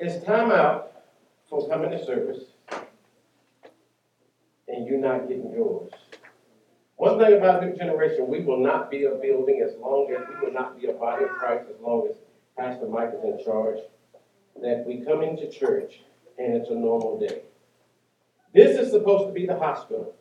[0.00, 0.92] it's time out
[1.50, 2.44] for coming to service
[4.68, 5.90] and you're not getting yours.
[6.96, 10.46] One thing about New Generation, we will not be a building as long as, we
[10.46, 12.16] will not be a body of Christ as long as
[12.56, 13.78] Pastor Mike is in charge.
[14.60, 16.00] That we come into church
[16.38, 17.42] and it's a normal day.
[18.52, 20.14] This is supposed to be the hospital.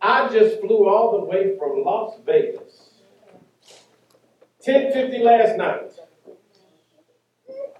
[0.00, 2.90] I just flew all the way from Las Vegas.
[4.64, 5.92] 10:50 last night.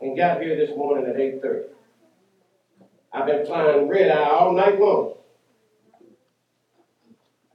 [0.00, 1.68] And got here this morning at 8:30.
[3.12, 5.14] I've been flying red eye all night long.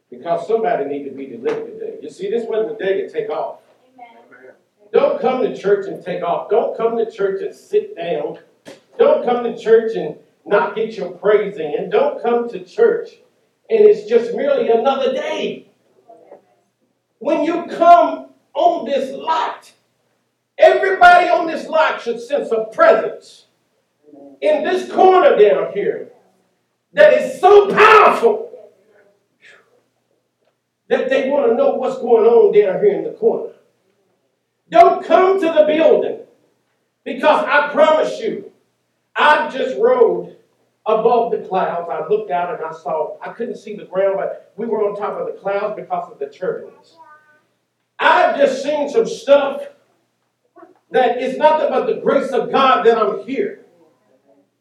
[0.09, 1.97] Because somebody need to be delivered today.
[2.01, 3.59] You see, this wasn't the day to take off.
[4.91, 6.49] Don't come to church and take off.
[6.49, 8.39] Don't come to church and sit down.
[8.97, 11.75] Don't come to church and not get your praising.
[11.77, 13.21] And don't come to church
[13.71, 15.67] and it's just merely another day.
[17.19, 19.71] When you come on this lot,
[20.61, 23.47] everybody on this lot should sense a presence
[24.41, 26.11] in this corner down here
[26.93, 28.49] that is so powerful
[30.87, 33.53] that they want to know what's going on down here in the corner.
[34.69, 36.19] Don't come to the building
[37.03, 38.51] because I promise you,
[39.15, 40.37] I just rode
[40.85, 41.89] above the clouds.
[41.89, 44.95] I looked out and I saw, I couldn't see the ground, but we were on
[44.95, 46.97] top of the clouds because of the turbulence.
[47.99, 49.63] I've just seen some stuff
[50.91, 53.65] that it's nothing but the grace of God that I'm here.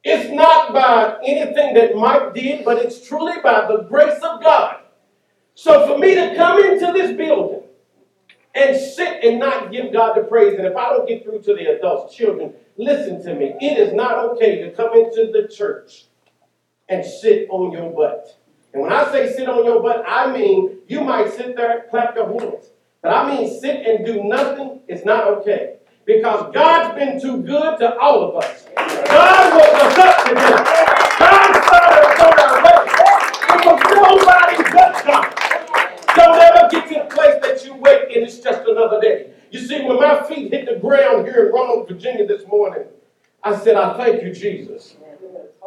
[0.03, 4.79] It's not by anything that Mike did, but it's truly by the grace of God.
[5.55, 7.63] So for me to come into this building
[8.55, 11.55] and sit and not give God the praise, and if I don't get through to
[11.55, 13.55] the adults, children, listen to me.
[13.61, 16.07] It is not okay to come into the church
[16.89, 18.39] and sit on your butt.
[18.73, 22.15] And when I say sit on your butt, I mean you might sit there, clap
[22.15, 22.71] your hands.
[23.03, 25.77] But I mean sit and do nothing is not okay.
[26.17, 28.67] Because God's been too good to all of us.
[28.75, 30.41] God us up today.
[31.21, 32.83] God started us on our way.
[33.47, 35.35] It was nobody but God.
[36.17, 39.31] Don't ever get to the place that you wake and it's just another day.
[39.53, 42.89] You see, when my feet hit the ground here in Ronald, Virginia this morning,
[43.45, 44.97] I said, I thank you, Jesus.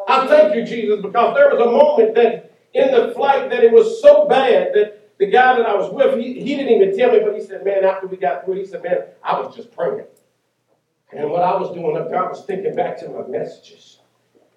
[0.09, 3.71] I thank you, Jesus, because there was a moment that in the flight that it
[3.71, 7.13] was so bad that the guy that I was with, he, he didn't even tell
[7.13, 9.71] me, but he said, man, after we got through, he said, man, I was just
[9.71, 10.03] praying.
[11.15, 13.99] And what I was doing up there, I was thinking back to my messages.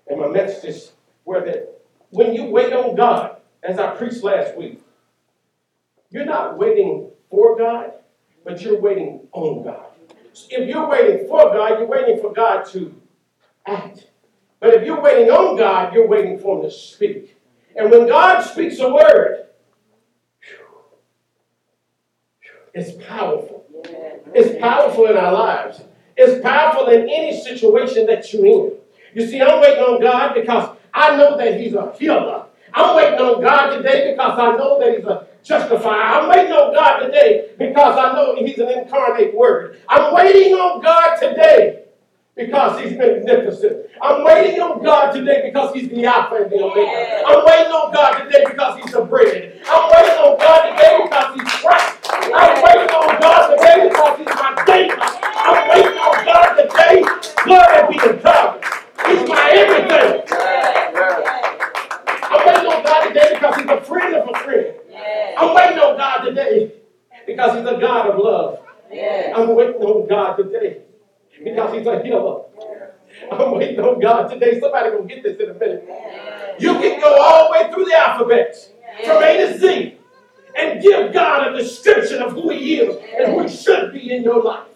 [0.08, 0.92] And my messages
[1.24, 1.80] were that
[2.10, 4.80] when you wait on God, as I preached last week,
[6.10, 7.92] you're not waiting for God,
[8.44, 9.86] but you're waiting on God.
[10.50, 12.94] If you're waiting for God, you're waiting for God to
[13.66, 14.06] act.
[14.60, 17.36] But if you're waiting on God, you're waiting for Him to speak.
[17.74, 19.46] And when God speaks a word,
[22.72, 23.64] it's powerful.
[24.34, 25.82] It's powerful in our lives.
[26.16, 28.72] It's powerful in any situation that you're in.
[29.14, 32.46] You see, I'm waiting on God because I know that He's a healer.
[32.72, 36.00] I'm waiting on God today because I know that He's a justifier.
[36.00, 39.80] I'm waiting on God today because I know He's an incarnate Word.
[39.88, 41.86] I'm waiting on God today
[42.36, 43.86] because he's magnificent.
[44.00, 47.22] I'm waiting on God today because he's the Alpha and the Omega.
[47.26, 49.58] I'm waiting on God today because he's the bread.
[49.66, 51.95] I'm waiting on God today because he's Christ.
[52.34, 54.96] I'm waiting on oh God today because he's my Savior.
[54.98, 57.04] I'm waiting on oh God today.
[57.44, 58.64] Glory be to God.
[59.06, 60.22] He's my everything.
[62.22, 64.74] I'm waiting on oh God today because he's a friend of a friend.
[65.38, 66.72] I'm waiting on God today
[67.26, 68.58] because he's a God of love.
[68.90, 70.82] I'm waiting on God today
[71.42, 72.42] because he's a healer.
[73.30, 74.60] I'm waiting on God today.
[74.60, 75.88] Somebody gonna get this in a minute.
[76.58, 78.56] You can go all the way through the alphabet
[79.04, 79.96] from A to Z
[80.56, 84.22] and give God a description of who He is and who He should be in
[84.22, 84.66] your life.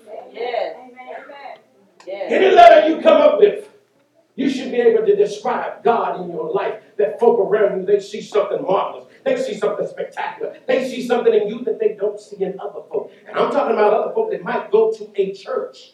[2.07, 3.69] Any letter you come up with,
[4.35, 6.83] you should be able to describe God in your life.
[6.99, 9.07] That folk around you, they see something marvelous.
[9.25, 10.57] They see something spectacular.
[10.67, 13.13] They see something in you that they don't see in other folk.
[13.27, 15.93] And I'm talking about other folk that might go to a church.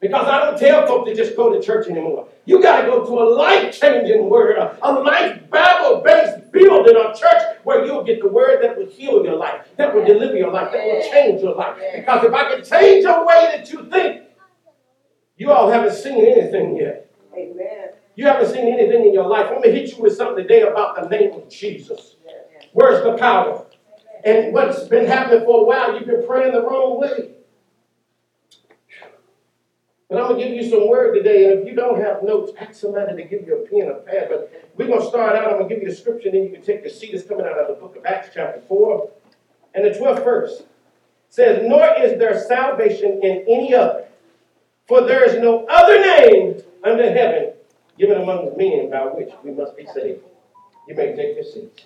[0.00, 2.28] Because I don't tell folk to just go to church anymore.
[2.44, 7.84] You got to go to a life-changing word, a, life Bible-based building, a church where
[7.84, 10.84] you'll get the word that will heal your life, that will deliver your life, that
[10.84, 11.76] will change your life.
[11.96, 14.22] Because if I can change the way that you think,
[15.36, 17.10] you all haven't seen anything yet.
[17.36, 17.67] Amen.
[18.18, 19.46] You haven't seen anything in your life.
[19.48, 22.16] Let me hit you with something today about the name of Jesus.
[22.72, 23.64] Where's the power?
[24.24, 27.30] And what's been happening for a while, you've been praying the wrong way.
[30.10, 32.50] But I'm going to give you some word today, and if you don't have notes,
[32.58, 34.26] ask somebody to give you a pen or pad.
[34.28, 35.52] But we're going to start out.
[35.52, 37.14] I'm going to give you a scripture, and then you can take the seat.
[37.14, 39.10] It's coming out of the book of Acts, chapter 4.
[39.76, 40.64] And the 12th verse
[41.28, 44.06] says, Nor is there salvation in any other,
[44.88, 47.52] for there is no other name under heaven
[47.98, 50.22] given among men by which we must be saved.
[50.86, 51.84] You may take your seats.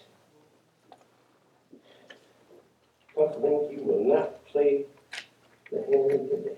[3.16, 4.84] Link, you will not play
[5.70, 6.56] the enemy today.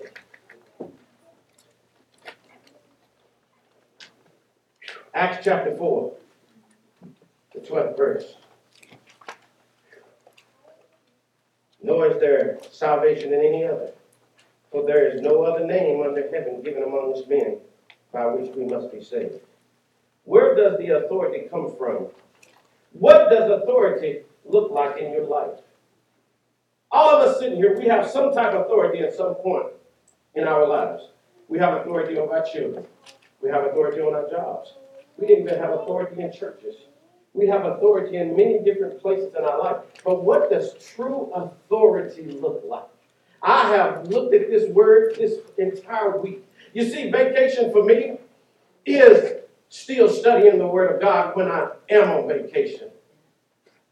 [5.15, 6.13] Acts chapter 4,
[7.55, 8.35] the 12th verse.
[11.83, 13.93] Nor is there salvation in any other,
[14.73, 17.59] for there is no other name under heaven given amongst men
[18.15, 19.41] by which we must be saved.
[20.23, 22.07] Where does the authority come from?
[22.93, 25.59] What does authority look like in your life?
[26.91, 29.67] All of us sitting here, we have some type of authority at some point
[30.37, 31.09] in our lives.
[31.49, 32.87] We have authority over our children.
[33.43, 34.75] We have authority on our jobs.
[35.19, 36.77] We even have authority in churches.
[37.35, 39.79] We have authority in many different places in our life.
[40.05, 42.85] But what does true authority look like?
[43.43, 46.47] I have looked at this word this entire week.
[46.75, 48.19] You see, vacation for me
[48.85, 52.91] is still studying the Word of God when I am on vacation,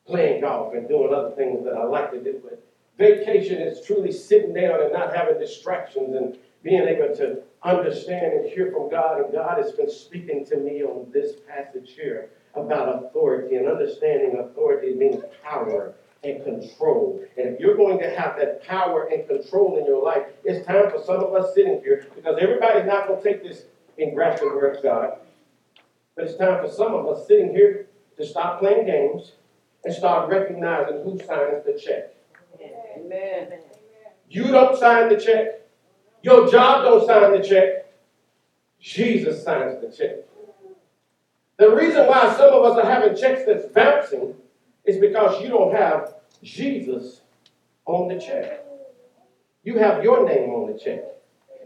[0.04, 2.42] playing golf and doing other things that I like to do.
[2.42, 2.60] But
[2.98, 8.50] vacation is truly sitting down and not having distractions and being able to understand and
[8.50, 9.20] hear from God.
[9.20, 14.40] And God has been speaking to me on this passage here about authority and understanding
[14.40, 17.20] authority means power and control.
[17.36, 20.90] And if you're going to have that power and control in your life, it's time
[20.90, 23.64] for some of us sitting here because everybody's not going to take this
[23.98, 25.18] and grasp the word of God.
[26.14, 27.86] But it's time for some of us sitting here
[28.16, 29.32] to stop playing games
[29.84, 32.14] and start recognizing who signs the check.
[32.96, 33.60] Amen.
[34.28, 35.62] You don't sign the check.
[36.22, 37.92] Your job don't sign the check.
[38.80, 40.16] Jesus signs the check.
[41.58, 44.34] The reason why some of us are having checks that's bouncing
[44.84, 47.20] is because you don't have Jesus
[47.86, 48.64] on the check.
[49.64, 51.04] You have your name on the check.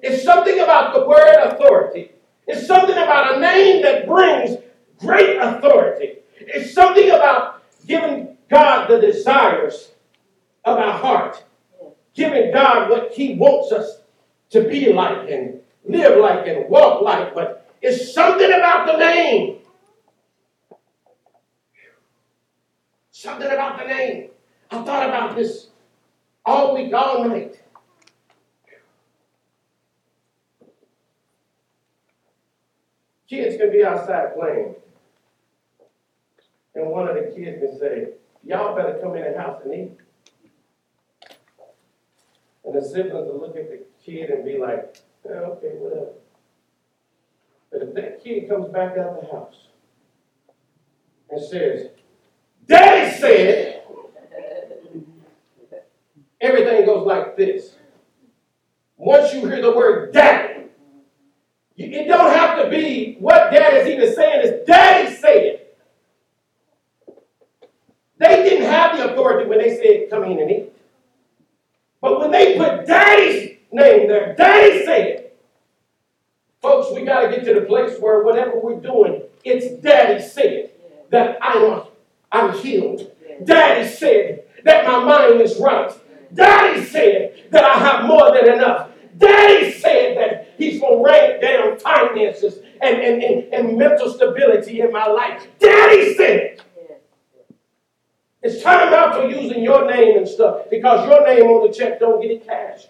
[0.02, 2.12] It's something about the word authority.
[2.46, 4.56] It's something about a name that brings
[4.98, 6.18] great authority.
[6.38, 9.90] It's something about giving God the desires
[10.64, 11.42] of our heart,
[12.14, 14.00] giving God what He wants us
[14.50, 17.34] to be like and live like and walk like.
[17.34, 19.58] But it's something about the name
[23.18, 24.28] Something about the name.
[24.70, 25.68] I thought about this
[26.44, 27.58] all week, all night.
[33.26, 34.74] Kids can be outside playing.
[36.74, 38.08] And one of the kids can say,
[38.44, 39.96] Y'all better come in the house and eat.
[42.66, 46.12] And the siblings will look at the kid and be like, okay, whatever.
[47.72, 49.68] But if that kid comes back out the house
[51.30, 51.95] and says,
[52.68, 53.82] Daddy said,
[56.40, 57.74] everything goes like this.
[58.96, 60.64] Once you hear the word daddy,
[61.76, 65.66] it don't have to be what daddy's even saying, is daddy said.
[68.18, 70.72] They didn't have the authority when they said, come in and eat.
[72.00, 75.32] But when they put daddy's name there, daddy said,
[76.62, 80.70] folks, we got to get to the place where whatever we're doing, it's daddy said
[81.10, 81.85] that I'm
[82.32, 83.12] I'm healed.
[83.44, 85.92] Daddy said that my mind is right.
[86.34, 88.90] Daddy said that I have more than enough.
[89.16, 94.80] Daddy said that he's going to rain down finances and, and, and, and mental stability
[94.80, 95.46] in my life.
[95.58, 96.60] Daddy said
[98.42, 101.98] It's time out for using your name and stuff because your name on the check
[101.98, 102.88] don't get it cashed.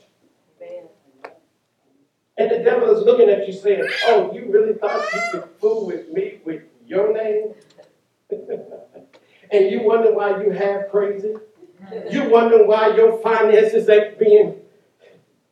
[2.38, 5.86] And the devil is looking at you saying, Oh, you really thought you could fool
[5.86, 7.54] with me with your name?
[8.30, 11.34] and you wonder why you have crazy.
[12.10, 14.56] You wonder why your finances ain't being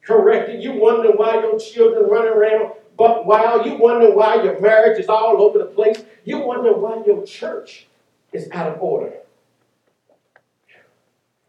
[0.03, 0.63] corrected.
[0.63, 5.09] You wonder why your children run around but while you wonder why your marriage is
[5.09, 6.05] all over the place.
[6.25, 7.87] You wonder why your church
[8.33, 9.15] is out of order.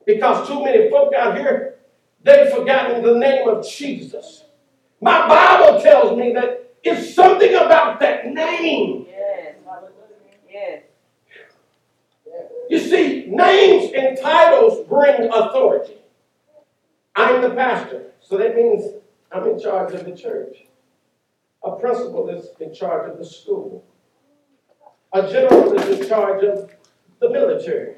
[0.06, 1.76] Because too many folk out here,
[2.24, 4.44] they've forgotten the name of Jesus.
[5.02, 9.06] My Bible tells me that it's something about that name.
[9.08, 9.56] Yes.
[10.52, 10.84] Yes.
[12.70, 15.96] You see, names and titles bring authority.
[17.16, 18.94] I'm the pastor, so that means
[19.32, 20.66] I'm in charge of the church.
[21.64, 23.84] A principal is in charge of the school.
[25.14, 26.70] A general is in charge of
[27.20, 27.96] the military.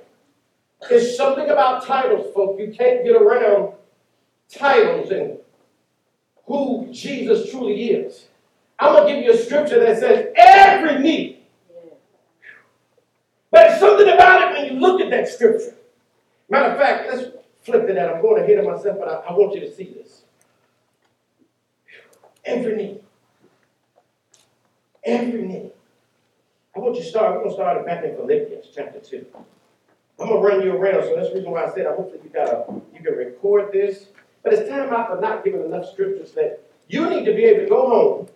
[0.90, 2.62] It's something about titles, folks.
[2.62, 3.74] You can't get around
[4.50, 5.38] titles and
[6.46, 8.28] who Jesus truly is.
[8.80, 11.37] I'm going to give you a scripture that says, Every knee
[13.66, 15.76] it's something about it when you look at that scripture.
[16.50, 18.16] Matter of fact, let's flip to that.
[18.16, 20.24] I'm going ahead of myself, but I, I want you to see this.
[22.46, 23.00] Every knee.
[25.04, 25.72] Every knee.
[26.76, 29.26] I want you to start, we're going to start back in Philippians chapter 2.
[30.20, 32.22] I'm going to run you around, so that's the reason why I said I hopefully
[32.24, 34.08] you got a, you can record this.
[34.44, 37.64] But it's time out for not giving enough scriptures that you need to be able
[37.64, 38.28] to go home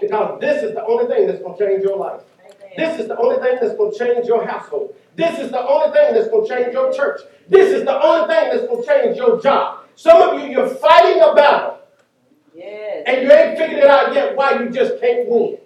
[0.00, 2.22] because this is the only thing that's going to change your life.
[2.76, 4.94] This is the only thing that's going to change your household.
[5.16, 7.20] This is the only thing that's going to change your church.
[7.48, 9.84] This is the only thing that's going to change your job.
[9.94, 11.78] Some of you, you're fighting a battle.
[12.54, 13.04] Yes.
[13.06, 15.58] And you ain't figured it out yet why you just can't win.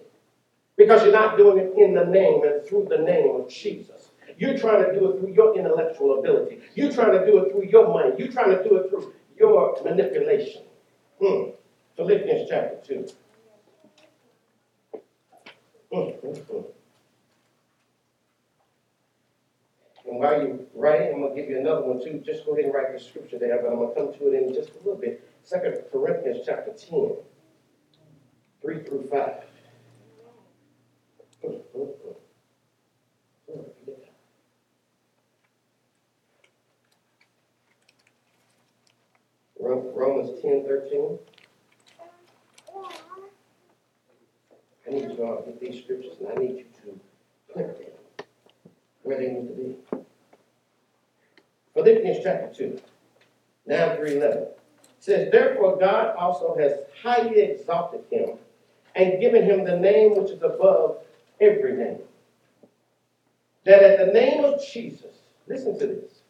[0.75, 4.09] Because you're not doing it in the name and through the name of Jesus.
[4.37, 6.59] You're trying to do it through your intellectual ability.
[6.75, 8.13] You're trying to do it through your money.
[8.17, 10.61] You're trying to do it through your manipulation.
[11.19, 11.51] Hmm.
[11.95, 13.07] Philippians chapter 2.
[15.91, 16.61] Hmm, hmm, hmm.
[20.07, 22.23] And while you're writing, I'm going to give you another one too.
[22.25, 24.41] Just go ahead and write the scripture there, but I'm going to come to it
[24.41, 25.29] in just a little bit.
[25.43, 27.17] Second Corinthians chapter 10,
[28.61, 29.33] 3 through 5.
[39.59, 41.17] Romans 10, 13.
[44.85, 47.01] I need you all to get these scriptures and I need you to them
[49.07, 49.75] where they need to be.
[51.73, 52.81] Philippians chapter 2,
[53.67, 54.47] 9 through 11
[54.99, 58.37] says, Therefore God also has highly exalted him
[58.95, 60.97] and given him the name which is above
[61.39, 61.99] every name.
[63.65, 65.15] That at the name of Jesus,
[65.47, 66.21] listen to this,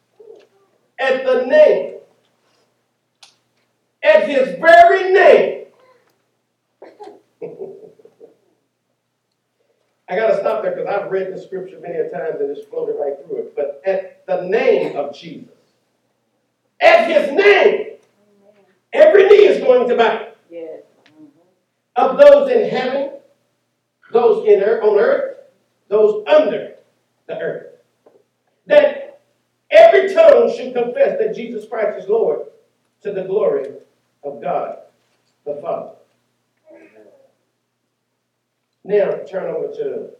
[0.99, 1.95] at the name,
[4.03, 5.56] at his very name,
[10.09, 12.65] I got to stop there because I've read the scripture many a times and it's
[12.67, 13.55] floated right through it.
[13.55, 15.49] But at the name of Jesus,
[16.79, 17.97] at his name,
[18.93, 20.29] every knee is going to bow.
[20.49, 20.83] Yes.
[21.95, 23.11] Of those in heaven,
[24.13, 25.37] those in earth, on earth,
[25.89, 26.75] those under
[27.25, 27.73] the earth.
[28.67, 29.21] That
[29.71, 32.41] every tongue should confess that Jesus Christ is Lord
[33.01, 33.71] to the glory
[34.23, 34.77] of God
[35.45, 35.93] the Father.
[38.87, 40.11] Now turn over to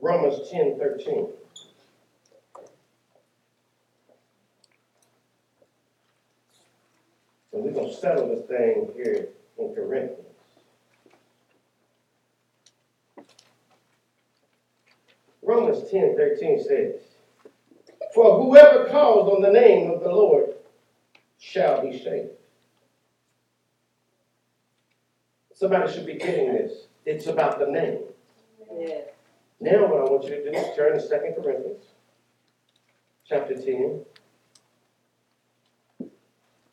[0.00, 1.26] Romans 10 13.
[7.52, 10.20] And we're going to settle this thing here in Corinthians.
[15.42, 16.94] Romans 10 13 says,
[18.14, 20.54] For whoever calls on the name of the Lord
[21.40, 22.30] shall be saved.
[25.52, 26.86] Somebody should be getting this.
[27.04, 28.00] It's about the name.
[28.78, 29.08] Yes.
[29.60, 31.84] Now, what I want you to do is turn to 2 Corinthians
[33.28, 34.04] chapter 10.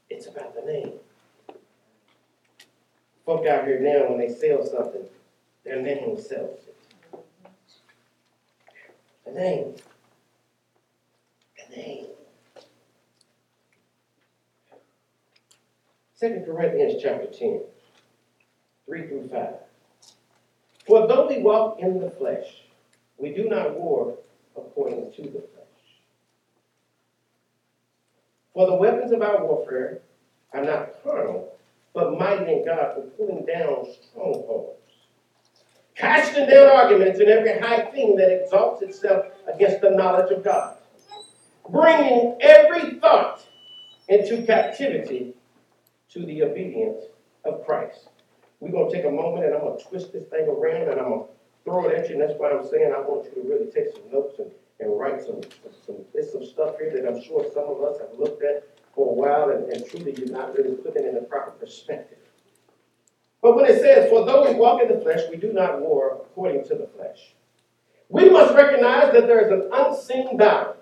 [0.09, 0.93] It's about the name.
[3.25, 5.05] Folk out here now, when they sell something,
[5.63, 6.75] their name sells it.
[9.25, 9.75] The name.
[11.57, 12.05] The name.
[16.19, 17.62] 2 Corinthians chapter 10,
[18.88, 19.68] 3 through 5.
[20.89, 22.63] For though we walk in the flesh,
[23.19, 24.15] we do not war
[24.58, 26.01] according to the flesh.
[28.55, 30.01] For the weapons of our warfare
[30.51, 31.53] are not carnal,
[31.93, 34.79] but mighty in God for pulling down strongholds,
[35.93, 40.77] casting down arguments and every high thing that exalts itself against the knowledge of God,
[41.69, 43.48] bringing every thought
[44.08, 45.36] into captivity
[46.10, 47.03] to the obedience
[47.46, 48.10] of Christ.
[48.60, 51.00] We're going to take a moment and I'm going to twist this thing around and
[51.00, 51.30] I'm going to
[51.63, 52.20] throw it at you.
[52.20, 55.00] And that's why I'm saying I want you to really take some notes and, and
[55.00, 55.42] write some,
[55.86, 59.12] some, there's some stuff here that I'm sure some of us have looked at for
[59.12, 62.18] a while and, and truly you're not really putting it in the proper perspective.
[63.42, 66.22] But when it says, for though we walk in the flesh, we do not war
[66.22, 67.34] according to the flesh.
[68.10, 70.75] We must recognize that there is an unseen battle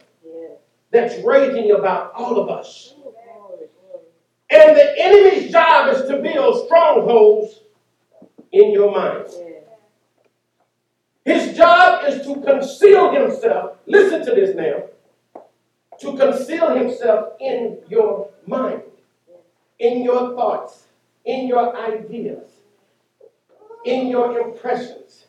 [0.92, 2.96] that's raging about all of us.
[4.50, 7.60] And the enemy's job is to build strongholds
[8.52, 9.28] in your mind.
[11.26, 13.78] His job is to conceal himself.
[13.86, 14.84] Listen to this now.
[16.00, 18.84] To conceal himself in your mind,
[19.80, 20.84] in your thoughts,
[21.26, 22.50] in your ideas,
[23.84, 25.26] in your impressions.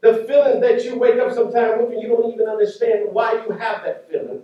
[0.00, 3.52] The feelings that you wake up sometime with and you don't even understand why you
[3.52, 4.42] have that feeling.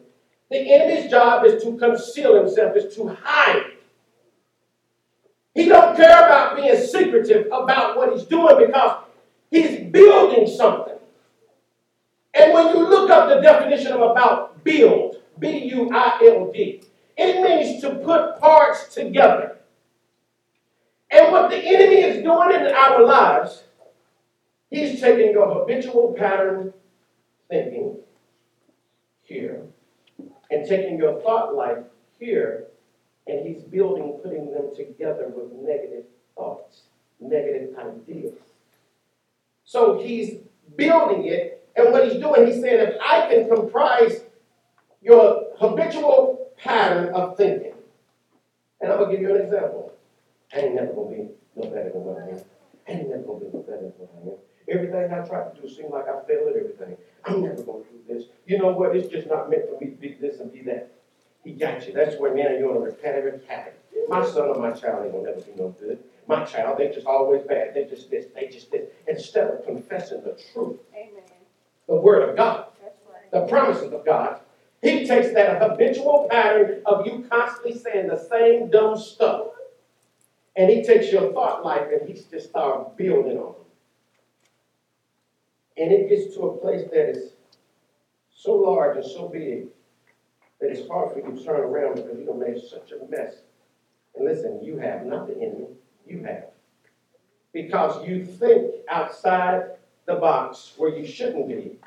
[0.51, 3.78] The enemy's job is to conceal himself, is to hide.
[5.59, 9.03] He don't care about being secretive about what he's doing because
[9.51, 10.99] he's building something.
[12.33, 16.81] And when you look up the definition of about build, B U I L D,
[17.17, 19.59] it means to put parts together.
[21.11, 23.65] And what the enemy is doing in our lives
[24.71, 26.73] He's taking your habitual pattern
[27.51, 27.97] thinking
[29.23, 29.63] here
[30.53, 31.79] and taking your thought life
[32.21, 32.69] here
[33.29, 36.05] and he's building, putting them together with negative
[36.35, 36.83] thoughts,
[37.21, 38.35] negative ideas.
[39.65, 40.39] So he's
[40.77, 44.23] building it, and what he's doing, he's saying, if I can comprise
[45.03, 47.75] your habitual pattern of thinking,
[48.81, 49.93] and I'm gonna give you an example.
[50.55, 52.41] I ain't never gonna be no better than what I am.
[52.89, 54.39] I ain't never gonna be no better than what I am.
[54.69, 56.97] Everything I try to do seems like I fail at everything.
[57.25, 58.25] I'm never gonna do this.
[58.47, 58.97] You know what?
[58.97, 60.98] It's just not meant for me to be this and be that.
[61.49, 61.95] He got you.
[61.95, 63.73] That's where now you're on a repetitive pattern.
[64.07, 65.99] My son or my child ain't gonna never be no good.
[66.27, 67.73] My child, they just always bad.
[67.73, 68.91] They just this, they just this.
[69.07, 71.23] Instead of confessing the truth, Amen.
[71.87, 73.31] the word of God, That's right.
[73.33, 74.41] the promises of God,
[74.83, 79.47] he takes that habitual pattern of you constantly saying the same dumb stuff.
[80.55, 83.55] And he takes your thought life and he just starts building on
[85.77, 85.83] it.
[85.83, 87.33] And it gets to a place that is
[88.29, 89.69] so large and so big
[90.61, 93.37] that it's hard for you to turn around because you have made such a mess.
[94.15, 95.69] And listen, you have, not the enemy,
[96.07, 96.47] you have.
[97.53, 101.79] Because you think outside the box where you shouldn't be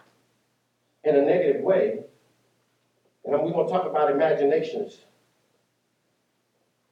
[1.03, 2.03] in a negative way.
[3.23, 5.01] And we're going to talk about imaginations.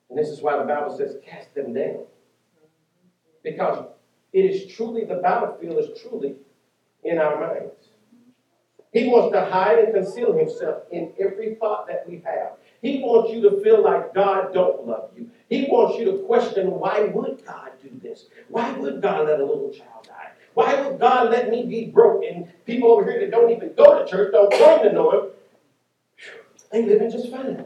[0.10, 2.06] And this is why the Bible says, cast them down.
[3.44, 3.86] Because
[4.34, 6.36] it is truly, the battlefield is truly
[7.04, 7.79] in our minds.
[8.91, 12.53] He wants to hide and conceal himself in every thought that we have.
[12.81, 15.29] He wants you to feel like God don't love you.
[15.48, 18.25] He wants you to question, why would God do this?
[18.48, 20.31] Why would God let a little child die?
[20.53, 22.51] Why would God let me be broken?
[22.65, 25.29] People over here that don't even go to church, don't claim to know Him,
[26.72, 27.65] they living just fine.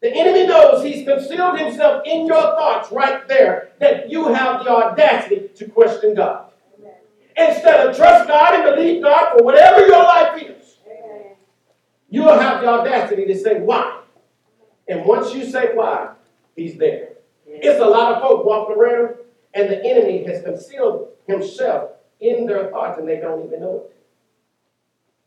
[0.00, 4.70] The enemy knows he's concealed himself in your thoughts right there that you have the
[4.70, 6.50] audacity to question God.
[7.36, 10.76] Instead of trust God and believe God for whatever your life is,
[12.08, 14.02] you'll have the audacity to say why.
[14.86, 16.10] And once you say why,
[16.54, 17.14] he's there.
[17.46, 19.16] It's a lot of folk walking around
[19.54, 23.96] and the enemy has concealed himself in their thoughts and they don't even know it.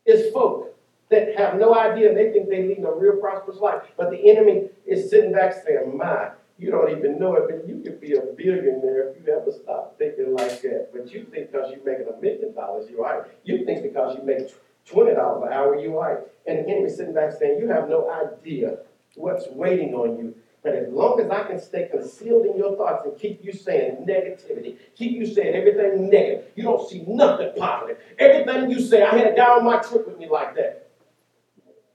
[0.05, 0.75] It's folk
[1.09, 2.13] that have no idea.
[2.13, 3.83] They think they lead a real prosperous life.
[3.97, 7.81] But the enemy is sitting back saying, My, you don't even know it, but you
[7.83, 10.89] could be a billionaire if you ever stop thinking like that.
[10.91, 13.21] But you think because you're making a million dollars, you're right.
[13.43, 14.49] You think because you make
[14.89, 16.17] $20 an hour, you're right.
[16.47, 18.79] And the enemy sitting back saying, You have no idea
[19.15, 20.35] what's waiting on you.
[20.63, 24.05] But as long as I can stay concealed in your thoughts and keep you saying
[24.07, 27.99] negativity, keep you saying everything negative, you don't see nothing positive.
[28.17, 30.89] Everything you say, I had a guy on my trip with me like that.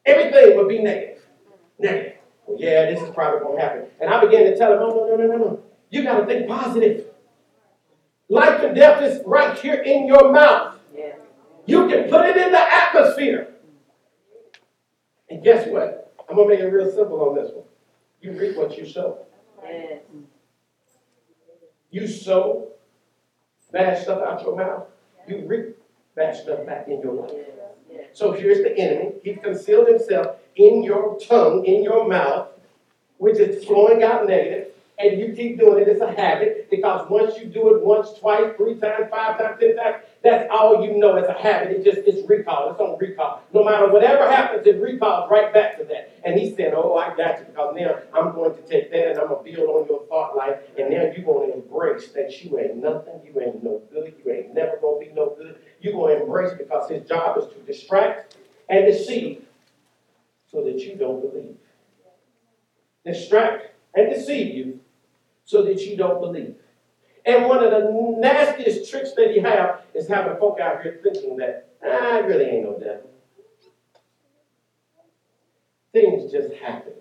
[0.06, 1.22] Everything would be negative.
[1.78, 2.11] Negative.
[2.46, 3.86] Well, yeah, this is probably going to happen.
[4.00, 5.62] And I began to tell him, oh, no, no, no, no, no.
[5.90, 7.06] You got to think positive.
[8.28, 10.78] Life and death is right here in your mouth.
[10.94, 11.18] Yes.
[11.66, 13.54] You can put it in the atmosphere.
[15.28, 16.14] And guess what?
[16.28, 17.64] I'm going to make it real simple on this one.
[18.20, 19.18] You reap what you sow.
[19.64, 20.02] Yes.
[21.90, 22.68] You sow
[23.70, 24.84] bad stuff out your mouth,
[25.26, 25.76] you reap
[26.14, 27.32] bad stuff back in your life.
[27.34, 27.61] Yes.
[28.12, 29.12] So here's the enemy.
[29.22, 32.48] He concealed himself in your tongue, in your mouth,
[33.18, 35.88] which is flowing out negative, and you keep doing it.
[35.88, 39.76] It's a habit because once you do it once, twice, three times, five times, ten
[39.76, 41.16] times, that's all you know.
[41.16, 41.72] It's a habit.
[41.72, 42.70] It just it's recall.
[42.70, 43.42] It's on recall.
[43.52, 46.18] No matter whatever happens, it recalls right back to that.
[46.24, 49.18] And he said, "Oh, I got you because now I'm going to take that and
[49.18, 52.76] I'm gonna build on your thought life, and now you're gonna embrace that you ain't
[52.76, 55.58] nothing, you ain't no good, you ain't never gonna be no good.
[55.82, 58.36] You're gonna embrace because his job is to distract
[58.68, 59.44] and deceive
[60.50, 61.56] so that you don't believe.
[63.04, 64.80] Distract and deceive you
[65.44, 66.54] so that you don't believe.
[67.26, 71.36] And one of the nastiest tricks that he have is having folk out here thinking
[71.38, 73.10] that, ah, really ain't no devil.
[75.92, 76.94] Things just happen.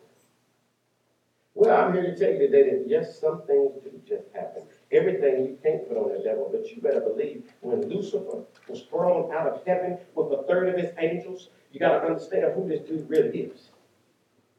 [1.53, 4.63] Well, I'm here to tell you today that yes, some things do just happen.
[4.91, 9.33] Everything you can't put on the devil, but you better believe when Lucifer was thrown
[9.33, 12.81] out of heaven with a third of his angels, you got to understand who this
[12.81, 13.69] dude really is.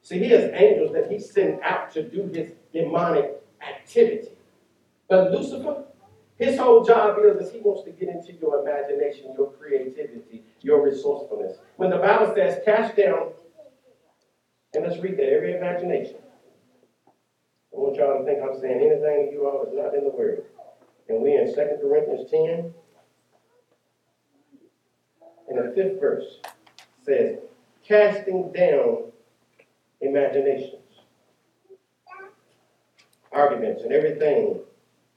[0.01, 4.29] See, he has angels that he sent out to do his demonic activity.
[5.07, 5.85] But Lucifer,
[6.37, 10.83] his whole job is, is he wants to get into your imagination, your creativity, your
[10.83, 11.57] resourcefulness.
[11.77, 13.29] When the Bible says, cast down,
[14.73, 16.15] and let's read that, every imagination.
[17.07, 17.11] I
[17.71, 20.43] want y'all to think I'm saying anything to you all is not in the Word.
[21.07, 22.73] And we in 2 Corinthians 10,
[25.49, 26.39] and the fifth verse
[27.05, 27.37] says,
[27.85, 29.11] casting down
[30.01, 30.81] imaginations,
[33.31, 34.59] arguments, and everything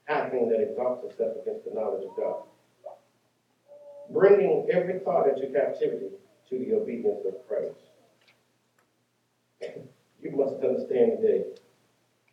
[0.08, 2.42] thing that exalts itself against the knowledge of God.
[4.10, 6.10] Bringing every thought into captivity
[6.48, 7.74] to the obedience of Christ.
[10.22, 11.44] You must understand today,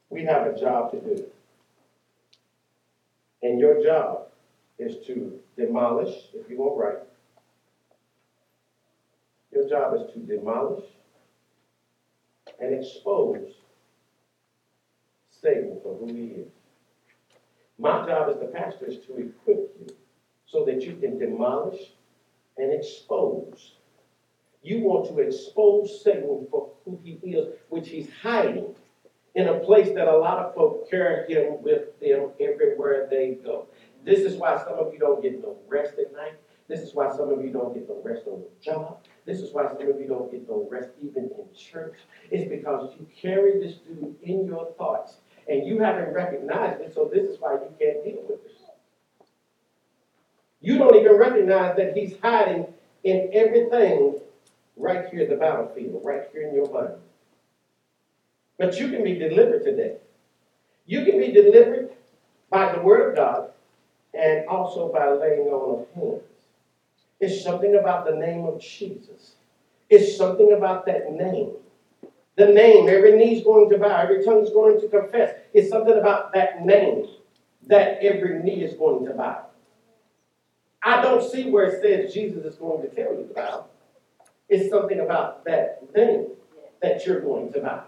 [0.09, 1.25] we have a job to do.
[3.41, 4.27] And your job
[4.77, 7.03] is to demolish, if you want right.
[9.53, 10.85] Your job is to demolish
[12.59, 13.53] and expose
[15.29, 16.51] Satan for who he is.
[17.77, 19.87] My job as the pastor is to equip you
[20.45, 21.91] so that you can demolish
[22.57, 23.75] and expose.
[24.61, 28.73] You want to expose Satan for who he is, which he's hiding
[29.35, 33.67] in a place that a lot of folk carry him with them everywhere they go.
[34.05, 36.33] This is why some of you don't get no rest at night.
[36.73, 38.97] This is why some of you don't get no rest on the job.
[39.25, 41.99] This is why some of you don't get no rest even in church.
[42.31, 47.11] It's because you carry this dude in your thoughts and you haven't recognized it, so
[47.13, 48.57] this is why you can't deal with it.
[50.61, 52.65] You don't even recognize that he's hiding
[53.03, 54.19] in everything
[54.75, 56.95] right here the battlefield, right here in your mind.
[58.57, 59.97] But you can be delivered today.
[60.87, 61.91] You can be delivered
[62.49, 63.51] by the word of God
[64.15, 66.32] and also by laying on of hands.
[67.23, 69.35] It's something about the name of Jesus.
[69.89, 71.51] It's something about that name.
[72.35, 75.33] The name, every knee's going to bow, every tongue's going to confess.
[75.53, 77.07] It's something about that name
[77.67, 79.45] that every knee is going to bow.
[80.81, 83.71] I don't see where it says Jesus is going to tell you about.
[84.49, 86.27] It's something about that name
[86.81, 87.85] that you're going to bow.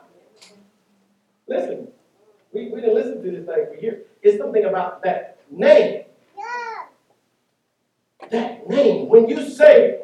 [1.45, 1.89] Listen,
[2.53, 4.05] we, we didn't listen to this thing for years.
[4.21, 6.04] It's something about that name.
[8.31, 9.07] That name.
[9.09, 10.01] When you say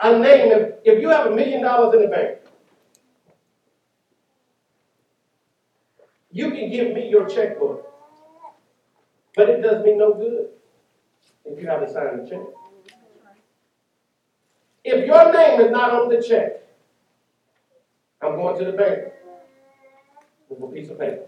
[0.00, 2.38] a name, if, if you have a million dollars in the bank,
[6.30, 7.86] you can give me your checkbook,
[9.34, 10.48] but it does me no good
[11.44, 12.40] if you haven't signed the check.
[14.84, 16.62] If your name is not on the check,
[18.22, 19.12] I'm going to the bank
[20.48, 21.26] with a piece of paper.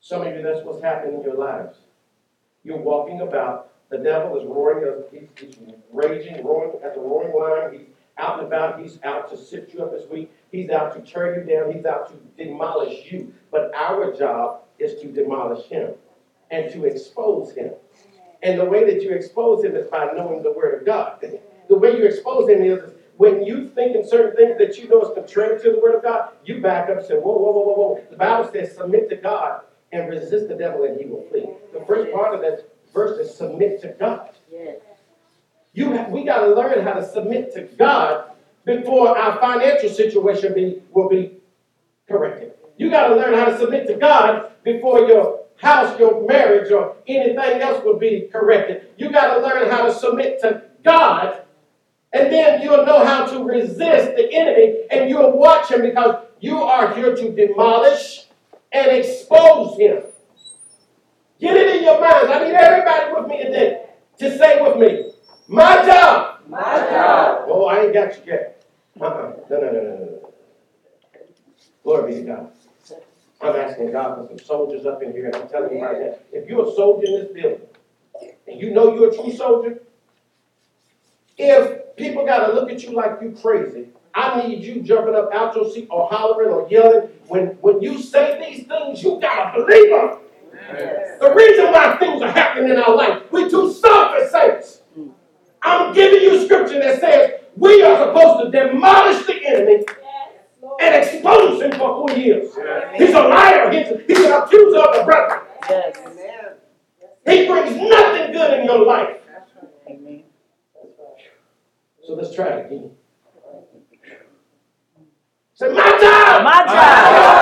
[0.00, 1.78] Some of you, that's what's happening in your lives.
[2.64, 5.56] You're walking about, the devil is roaring, he's, he's
[5.92, 7.78] raging, roaring at the roaring lion.
[7.78, 10.30] He's out and about, he's out to sift you up this week.
[10.50, 13.32] He's out to tear you down, he's out to demolish you.
[13.50, 15.92] But our job is to demolish him
[16.50, 17.72] and to expose him.
[18.42, 21.24] And the way that you expose him is by knowing the word of God.
[21.68, 22.80] The way you expose him is
[23.16, 26.02] when you think in certain things that you know is contrary to the word of
[26.02, 28.04] God, you back up and say, whoa, whoa, whoa, whoa, whoa.
[28.10, 31.48] The Bible says, submit to God and resist the devil and he will flee.
[31.72, 34.30] The first part of that verse is submit to God.
[34.50, 34.80] Yes.
[35.72, 38.32] You have, we got to learn how to submit to God
[38.64, 41.36] before our financial situation be, will be
[42.08, 42.54] corrected.
[42.76, 46.96] You got to learn how to submit to God before your house, your marriage, or
[47.06, 48.88] anything else will be corrected.
[48.96, 51.42] You got to learn how to submit to God,
[52.12, 56.62] and then you'll know how to resist the enemy, and you'll watch him because you
[56.62, 58.26] are here to demolish
[58.72, 60.02] and expose him.
[61.40, 62.30] Get it in your minds.
[62.30, 63.86] I need everybody with me today
[64.18, 65.12] to say with me,
[65.46, 66.40] my job.
[66.48, 67.44] My job.
[67.48, 68.64] Oh, I ain't got you yet.
[69.00, 69.32] Uh-uh.
[69.48, 70.32] No, no, no, no, no.
[71.84, 72.50] Glory be to God.
[73.40, 76.14] I'm asking God for some soldiers up in here, and I'm telling you right now,
[76.32, 77.60] if you're a soldier in this building,
[78.48, 79.80] and you know you're a true soldier,
[81.36, 85.54] if people gotta look at you like you crazy, I need you jumping up out
[85.54, 87.10] your seat or hollering or yelling.
[87.28, 90.18] When, when you say these things, you gotta believe them.
[90.68, 91.18] Yes.
[91.20, 94.82] The reason why things are happening in our life, we're too selfish saints.
[95.62, 99.84] I'm giving you scripture that says we are supposed to demolish the enemy
[100.80, 102.54] and expose him for who he is.
[102.96, 103.70] He's a liar.
[103.70, 105.40] He's, he's an accuser of the brethren.
[105.68, 105.96] Yes.
[107.26, 109.16] He brings nothing good in your life.
[112.06, 112.90] So let's try it again.
[115.54, 117.37] Say, my job My job is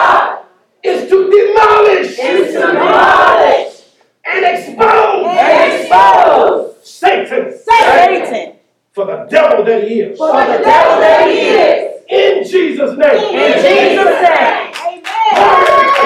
[1.30, 3.82] to demolish is to demolish
[4.24, 8.56] and expose and expose Satan Satan
[8.92, 10.18] for the devil that he is.
[10.18, 11.92] for the devil that he is.
[12.08, 13.34] In Jesus' name.
[13.34, 14.72] In Jesus' name.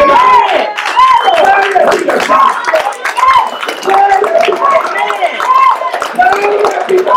[0.00, 0.66] Amen.
[1.22, 2.54] Glory be to God.
[3.82, 4.84] Glory be to God.
[6.14, 6.40] Glory
[6.88, 7.16] be to God.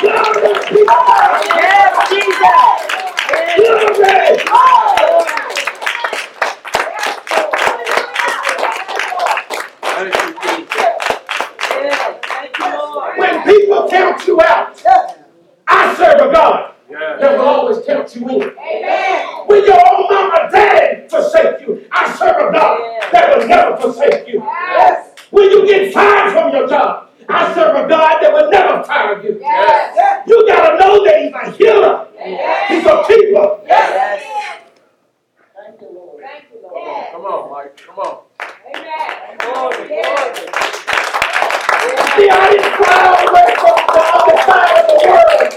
[0.00, 1.42] Glory be to God.
[1.56, 2.68] Yes, Jesus.
[3.56, 3.96] Glory.
[3.98, 5.38] Yes.
[11.58, 13.18] Thank you, Lord.
[13.18, 14.82] When people count you out,
[15.66, 18.42] I serve a God that will always count you in.
[18.42, 19.26] Amen.
[19.46, 22.80] When your own mama, daddy forsake you, I serve a God
[23.12, 23.48] Yes.
[23.48, 24.40] never forsake you.
[24.42, 25.14] Yes.
[25.30, 29.22] When you get fired from your job, I serve a God that will never fire
[29.22, 29.38] you.
[29.40, 30.24] Yes.
[30.26, 32.08] You gotta know that He's a healer.
[32.16, 32.68] Yes.
[32.70, 33.60] He's a keeper.
[33.66, 34.22] Yes.
[35.56, 36.22] Thank you, Lord.
[36.22, 37.06] Thank you, Lord.
[37.12, 37.76] Come on, Mike.
[37.86, 38.18] Come on.
[38.74, 39.38] Amen.
[39.38, 40.38] Glory, Yes.
[40.38, 40.52] glory.
[42.16, 45.54] See, I didn't cry all the way from the other side of the world.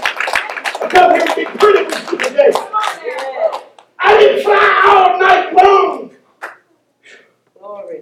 [0.82, 2.50] I come here to be pretty with you today.
[2.52, 3.62] Come on now.
[3.98, 6.10] I didn't fly all night long.
[7.58, 8.00] Glory.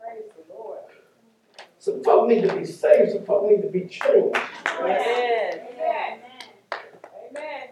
[0.00, 0.78] Praise the Lord.
[1.78, 3.12] Some folk need to be saved.
[3.12, 4.34] Some folk need to be changed.
[4.34, 5.54] Yes.
[5.54, 6.18] Amen.
[7.30, 7.68] Amen.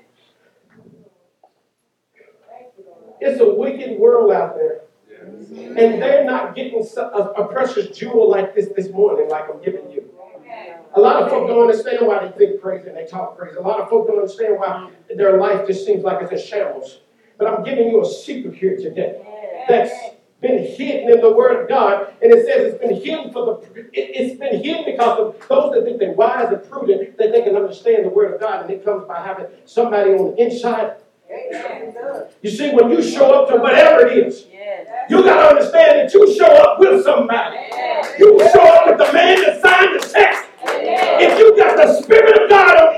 [2.48, 3.14] Thank you, Lord.
[3.20, 4.80] It's a wicked world out there.
[5.24, 9.62] And they're not getting so- a, a precious jewel like this this morning, like I'm
[9.62, 10.10] giving you.
[10.36, 10.78] Amen.
[10.94, 13.56] A lot of folk don't understand why they think crazy and they talk crazy.
[13.56, 17.00] A lot of folk don't understand why their life just seems like it's in shambles.
[17.38, 19.20] But I'm giving you a secret here today
[19.68, 19.92] that's
[20.40, 23.80] been hidden in the Word of God, and it says it's been hidden for the.
[23.92, 27.42] It, it's been hidden because of those that think they're wise and prudent, that they
[27.42, 30.96] can understand the Word of God, and it comes by having somebody on the inside.
[32.42, 34.46] You see, when you show up to whatever it is,
[35.08, 37.56] you got to understand that you show up with somebody.
[38.18, 40.48] You show up with the man that signed the check.
[40.64, 42.91] If you got the Spirit of God on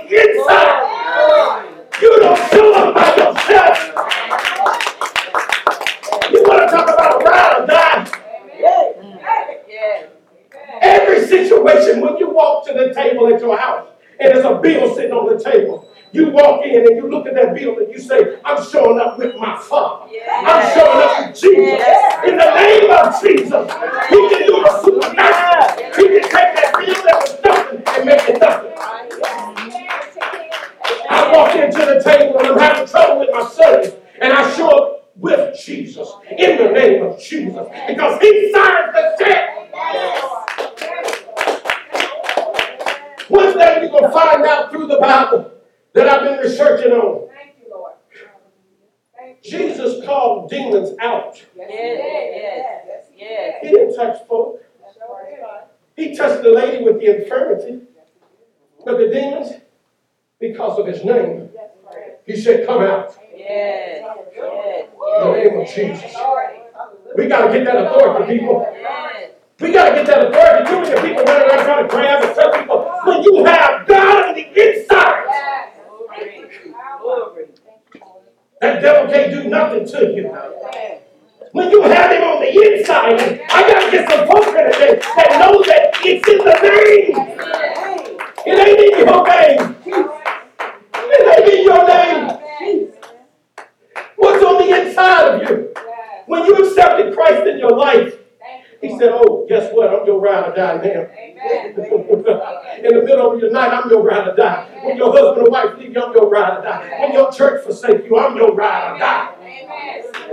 [105.45, 107.01] your wife leave you, I'm your ride or die.
[107.01, 109.35] When your church forsake you, I'm your ride or die.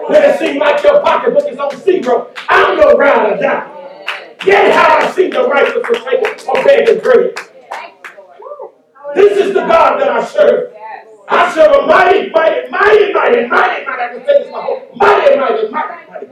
[0.08, 3.68] When it seems like your pocketbook is on zero, I'm your ride or die.
[4.46, 7.36] Yet have I seen the righteous forsaken or begging bread.
[9.14, 10.74] This is the God that I serve.
[11.28, 13.86] I serve a mighty, mighty, mighty, mighty, mighty, mighty.
[13.88, 16.28] I can say this my whole mighty, mighty, mighty, mighty, mighty,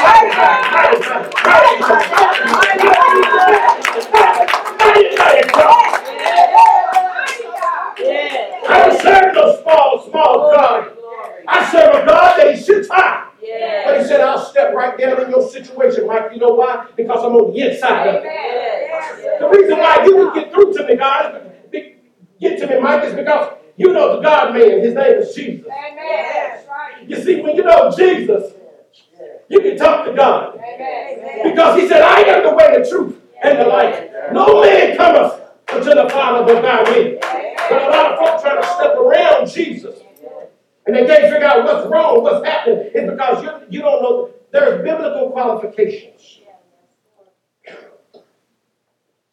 [0.00, 2.80] mighty, mighty, mighty, mighty, mighty, mighty, mighty,
[3.30, 4.59] mighty, mighty
[8.72, 10.96] I serve no small, small God.
[11.48, 13.28] I serve a oh, God that He sits high.
[13.40, 16.32] But He said, I'll step right down in your situation, Mike.
[16.32, 16.86] You know why?
[16.96, 19.40] Because I'm on the inside of it.
[19.40, 21.52] The reason why you can get through to me, God,
[22.40, 24.80] get to me, Mike, is because you know the God man.
[24.80, 25.66] His name is Jesus.
[27.06, 28.52] You see, when you know Jesus,
[29.48, 30.60] you can talk to God.
[31.42, 34.10] Because he said, I am the way, the truth, and the life.
[34.32, 35.40] No man cometh
[35.72, 37.18] unto the Father but by me.
[37.68, 40.00] But a lot of folks try to step around Jesus.
[40.86, 42.90] And they can't figure out what's wrong, what's happening.
[42.94, 46.40] It's because you, you don't know there's biblical qualifications.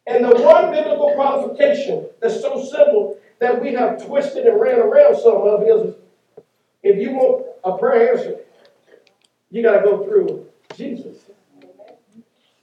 [0.06, 5.16] And the one biblical qualification that's so simple that we have twisted and ran around
[5.16, 5.94] some of is
[6.82, 8.36] if you want a prayer answer,
[9.50, 11.18] you got to go through Jesus.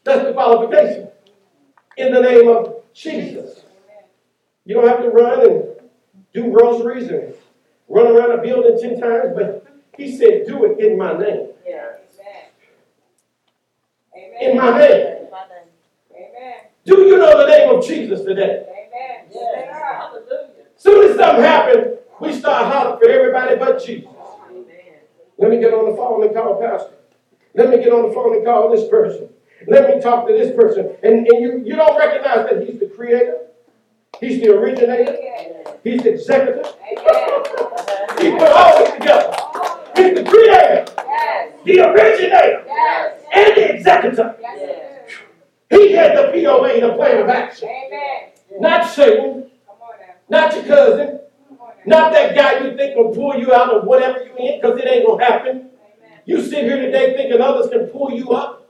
[0.04, 1.10] That's the qualification.
[1.98, 3.64] In the name of Jesus.
[4.66, 5.64] You don't have to run and
[6.34, 7.34] do rosaries and
[7.88, 9.66] run around a building 10 times, but
[9.98, 11.50] he said, do it in my name.
[11.66, 11.92] Yeah.
[14.42, 15.28] In my name.
[16.12, 16.56] Amen.
[16.86, 18.66] Do you know the name of Jesus today?
[20.78, 24.10] Soon as something happens, we start hollering for everybody but Jesus.
[25.38, 26.96] Let me get on the phone and call pastor.
[27.54, 29.30] Let me get on the phone and call this person.
[29.68, 30.96] Let me talk to this person.
[31.04, 33.40] And, and you, you don't recognize that he's the creator.
[34.20, 35.16] He's the originator.
[35.84, 36.66] He's the executive.
[38.20, 39.36] He put all this together.
[39.96, 44.36] He's the creator, Yes, the originator, yes, and the executive.
[44.42, 45.12] yes.
[45.70, 47.70] He had the POA, the plan of action.
[47.70, 48.30] Amen.
[48.60, 50.16] Not Satan, Come on now.
[50.30, 52.00] not your cousin, Come on now.
[52.00, 54.88] not that guy you think will pull you out of whatever you in, because it
[54.88, 55.50] ain't gonna happen.
[55.50, 55.70] Amen.
[56.26, 58.65] You sit here today thinking others can pull you up.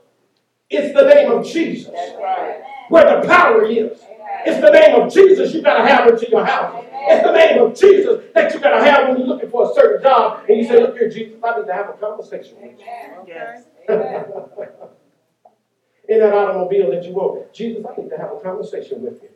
[0.68, 2.60] It's the name of Jesus right.
[2.88, 4.00] where the power is.
[4.44, 6.84] It's the name of Jesus you gotta have into your house.
[6.92, 10.02] It's the name of Jesus that you gotta have when you're looking for a certain
[10.02, 12.86] job and you say, look here, Jesus, I need to have a conversation with you.
[13.28, 13.64] Yes.
[16.08, 19.28] In that automobile that you want, Jesus, I need to have a conversation with you.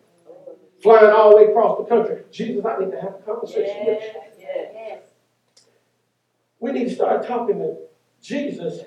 [0.83, 4.03] Flying all the way across the country, Jesus, I need to have a conversation with
[4.03, 4.21] you.
[4.39, 4.73] Yes.
[4.75, 5.03] Yes.
[6.59, 7.77] We need to start talking to
[8.23, 8.83] Jesus.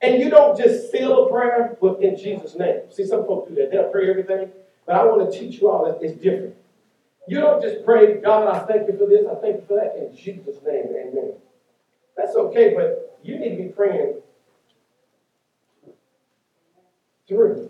[0.00, 2.82] And you don't just seal a prayer but in Jesus' name.
[2.90, 3.70] See, some folks do that.
[3.70, 4.50] They'll pray everything.
[4.86, 6.54] But I want to teach you all that it's different.
[7.28, 9.96] You don't just pray, God, I thank you for this, I thank you for that,
[9.98, 11.34] in Jesus' name, amen.
[12.16, 14.14] That's okay, but you need to be praying
[17.28, 17.68] through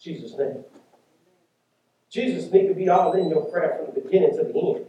[0.00, 0.64] Jesus' name.
[2.08, 4.86] Jesus needs to be all in your prayer from the beginning to the end,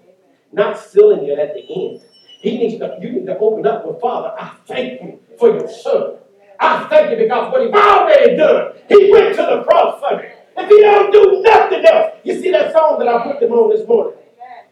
[0.53, 2.01] not sealing it at the end.
[2.41, 5.69] He needs to, you need to open up with Father, I thank you for your
[5.69, 6.15] son.
[6.59, 10.23] I thank you because what he's already done, he went to the cross for me.
[10.57, 13.69] If he don't do nothing else, you see that song that I put them on
[13.69, 14.17] this morning?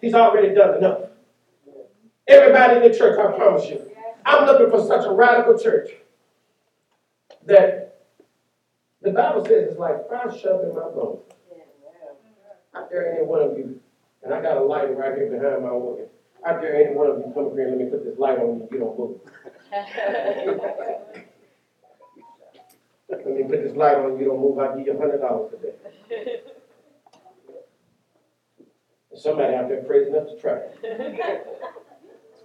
[0.01, 1.09] He's already done enough.
[2.27, 3.91] Everybody in the church, I promise you,
[4.25, 5.91] I'm looking for such a radical church
[7.45, 8.01] that
[9.03, 11.21] the Bible says it's like fire shoved in my bones.
[12.73, 13.79] I dare any one of you,
[14.23, 16.07] and I got a light right here behind my organ.
[16.45, 18.39] I dare any one of you come up here and let me put this light
[18.39, 19.19] on you, you don't move.
[23.09, 25.51] Let me put this light on you, don't move, I'll give you a hundred dollars
[25.51, 26.41] today.
[29.15, 30.59] Somebody out there crazy enough to try.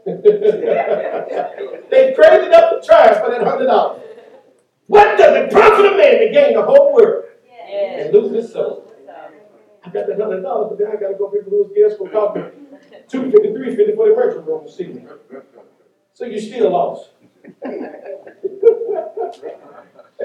[0.06, 0.12] They
[2.14, 4.02] crazy enough to try for that hundred dollars.
[4.86, 8.04] What does it profit a man to gain the whole world Yes.
[8.06, 8.83] and lose his soul?
[9.94, 12.40] I got that hundred dollars, but then I gotta go pick Louis Gas for coffee.
[13.08, 15.08] Two fifty-three fifty for the merchant room this evening.
[16.14, 17.10] So you still lost.
[17.62, 17.72] And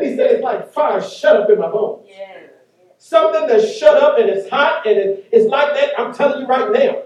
[0.01, 2.05] he said it's like fire shut up in my bones.
[2.08, 2.49] Yes.
[2.97, 5.99] Something that's shut up and it's hot and it- it's like that.
[5.99, 7.03] I'm telling you right now.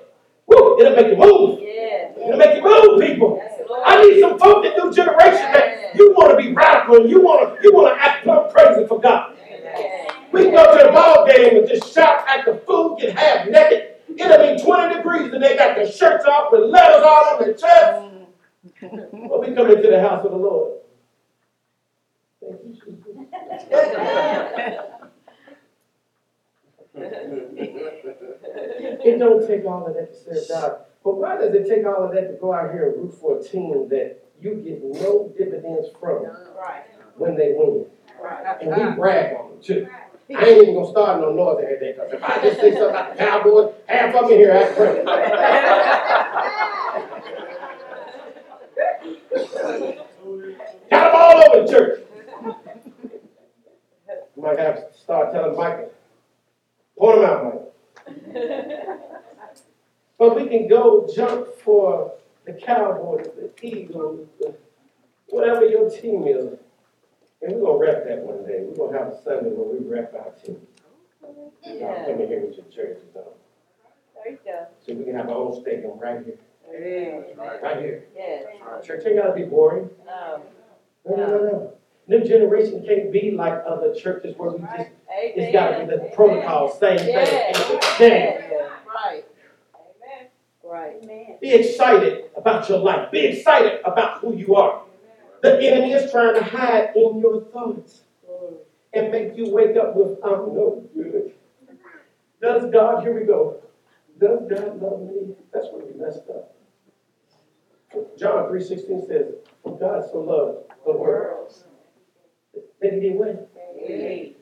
[0.47, 1.59] Woo, it'll make you move.
[1.61, 2.15] Yes.
[2.17, 3.41] It'll make you move, people.
[3.85, 7.21] I need some folk in new generation that you want to be radical and you
[7.21, 9.35] want to you want to act plumb crazy for God.
[10.33, 10.45] Yes.
[10.45, 13.47] We can go to the ball game and just shout at the food, get half
[13.47, 13.89] naked.
[14.17, 17.53] It'll be 20 degrees and they got their shirts off with letters all on their
[17.53, 18.01] chest.
[18.81, 19.29] Mm.
[19.29, 20.79] But we come into the house of the Lord.
[22.41, 23.03] Thank you, Jesus.
[29.05, 30.77] It don't take all of that to serve God.
[31.03, 33.37] But why does it take all of that to go out here and root for
[33.39, 36.83] a team that you get no dividends from Right.
[37.17, 37.85] when they win?
[38.21, 38.57] Right.
[38.61, 39.87] And we brag on them too.
[40.35, 43.23] I ain't even gonna start no noise because if I just say something about the
[43.23, 45.03] Cowboys, half of in here act crazy.
[50.89, 51.99] Got them all over the church.
[54.35, 55.91] You might have to start telling Michael,
[56.97, 57.61] point them out, Mike.
[60.17, 62.13] But we can go jump for
[62.45, 64.55] the Cowboys, the Eagles, the,
[65.29, 66.57] whatever your team is.
[67.43, 68.61] And we're gonna wrap that one day.
[68.63, 70.65] We're gonna have a Sunday where we wrap our team.
[71.21, 71.41] Y'all
[71.79, 72.05] Yeah.
[72.05, 73.23] come in here with your jerseys on.
[74.23, 74.65] There you go.
[74.79, 76.37] So we can have our own stadium right here,
[76.71, 77.37] Yes.
[77.61, 78.05] right here.
[78.15, 78.45] Yes.
[78.85, 79.89] Church ain't gotta be boring.
[80.07, 80.41] Um,
[81.05, 81.15] no.
[81.15, 81.73] No, no, no, no.
[82.07, 86.69] New generation can't be like other churches where we just, it's gotta be the protocol,
[86.69, 87.57] same thing, Yes.
[87.59, 87.79] every
[88.09, 88.47] day.
[88.51, 88.71] Yes.
[88.87, 89.25] Right.
[89.75, 90.27] Amen.
[90.63, 91.39] Right.
[91.41, 93.11] Be excited about your life.
[93.11, 94.82] Be excited about who you are.
[95.43, 98.03] The enemy is trying to hide in your thoughts
[98.93, 101.33] and make you wake up with, I'm no good.
[102.41, 103.61] Does God, here we go.
[104.19, 105.35] Does God love me?
[105.53, 106.55] That's where we messed up.
[108.17, 109.25] John 3.16 says,
[109.65, 111.53] God so loved the world
[112.81, 113.51] that he did what?
[113.77, 114.35] He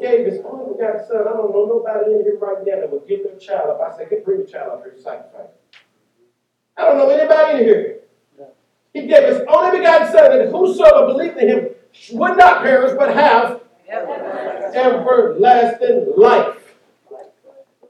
[0.00, 1.28] gave his only begotten son.
[1.28, 3.80] I don't know nobody in here right now that would give their child up.
[3.80, 5.48] I said, "Hey, bring the child up here to sacrifice.
[6.76, 8.00] I don't know anybody in here.
[8.92, 11.68] He gave his only begotten son that whosoever believed in him
[12.12, 13.60] would not perish but have
[14.74, 16.56] everlasting life.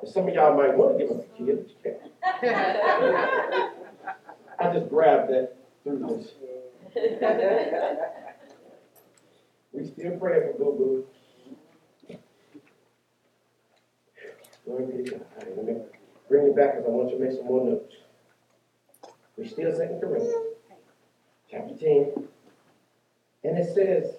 [0.06, 1.98] Some of y'all might want to give us a kid, but you can't.
[4.58, 6.34] I just grabbed that through this.
[9.72, 11.04] We still praying for Boo
[12.08, 12.18] Boo.
[14.64, 15.26] Glory be to God.
[15.56, 15.74] Let me
[16.28, 17.94] bring you back because I want you to make some more notes.
[19.36, 20.34] We still second Corinthians,
[21.50, 22.28] chapter ten.
[23.42, 24.16] And it says,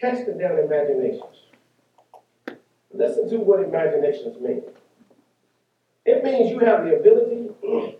[0.00, 1.42] casting down imaginations.
[2.92, 4.62] Listen to what imaginations mean.
[6.04, 7.48] It means you have the ability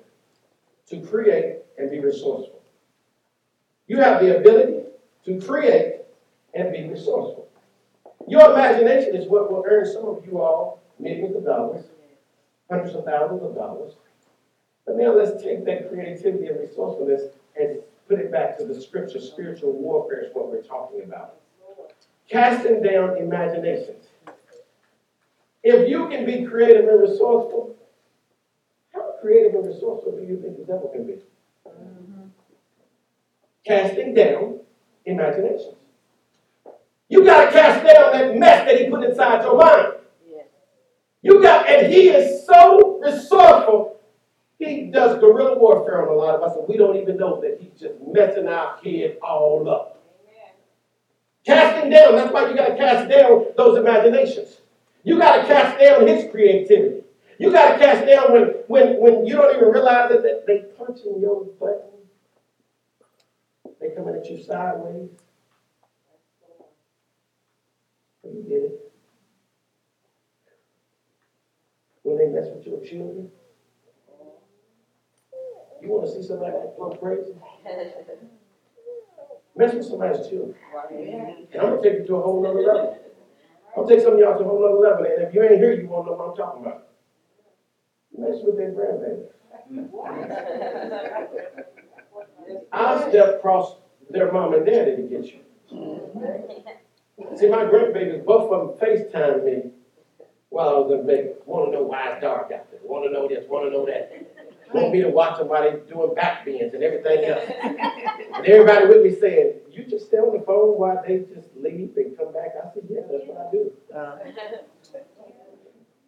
[0.89, 2.63] to create and be resourceful.
[3.87, 4.85] You have the ability
[5.25, 6.03] to create
[6.55, 7.49] and be resourceful.
[8.29, 11.85] Your imagination is what will earn some of you all millions of dollars,
[12.71, 13.95] hundreds of thousands of dollars.
[14.87, 17.23] But now let's take that creativity and resourcefulness
[17.59, 19.21] and put it back to the scripture.
[19.21, 21.37] Spiritual warfare is what we're talking about.
[22.29, 24.07] Casting down imaginations.
[25.63, 27.77] If you can be creative and resourceful,
[28.93, 31.15] how creative and resourceful do you think the devil can be?
[31.67, 32.29] Mm-hmm.
[33.67, 34.61] Casting down
[35.07, 35.77] imaginations.
[37.09, 39.95] You got to cast down that mess that he put inside your mind.
[41.23, 43.94] You got, and he is so resourceful.
[44.65, 47.59] He does guerrilla warfare on a lot of us, and we don't even know that
[47.61, 50.03] he's just messing our kid all up.
[51.45, 54.61] Casting down, that's why you got to cast down those imaginations.
[55.03, 57.03] You got to cast down his creativity.
[57.39, 60.65] You got to cast down when, when, when you don't even realize that that they
[60.79, 61.91] punching your button.
[63.81, 65.11] They coming at you sideways.
[68.25, 68.93] You get it.
[72.03, 73.29] When they mess with your children.
[75.85, 77.35] You want to see somebody that plumb crazy?
[79.55, 80.55] Mess with somebody's children.
[80.91, 82.99] And I'm gonna take you to a whole other level.
[83.77, 85.75] I'll take some of y'all to a whole other level, and if you ain't here,
[85.75, 86.89] you won't know what I'm talking about.
[88.17, 89.29] Mess with their grandbaby.
[92.73, 93.77] I'll step across
[94.09, 95.41] their mom and daddy to get you.
[97.37, 99.71] See, my grandbabies, both of them FaceTime me
[100.49, 101.35] while I was in.
[101.45, 102.81] Want to know why it's dark out there.
[102.85, 104.34] Want to know this, want to know that.
[104.75, 107.45] Want me to watch them while they doing back bends and everything else.
[108.35, 111.97] And everybody with me saying, you just stay on the phone while they just leave
[111.97, 112.55] and come back?
[112.59, 113.73] I said, yeah, that's what I do.
[113.95, 114.17] Uh.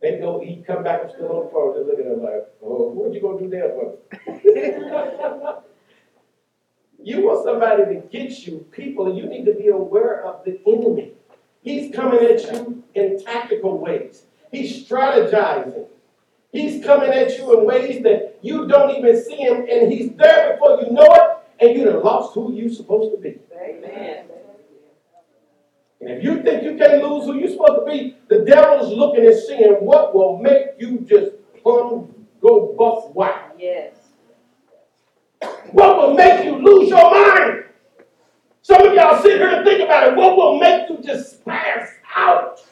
[0.03, 1.75] They go eat, come back, I'm still on the phone.
[1.75, 5.63] They're looking at them like, oh, what you gonna do there for?
[7.07, 11.13] You want somebody to get you, people, you need to be aware of the enemy.
[11.63, 14.25] He's coming at you in tactical ways.
[14.51, 15.87] He's strategizing.
[16.57, 20.55] He's coming at you in ways that you don't even see him, and he's there
[20.55, 23.39] before you know it, and you have lost who you're supposed to be.
[23.55, 24.25] Amen.
[26.01, 29.27] And if you think you can't lose who you're supposed to be, the devil's looking
[29.27, 31.33] and seeing what will make you just
[31.63, 33.53] plumb go buck wild.
[33.59, 33.95] Yes.
[35.73, 37.65] What will make you lose your mind?
[38.63, 40.17] Some of y'all sit here and think about it.
[40.17, 42.65] What will make you just pass out?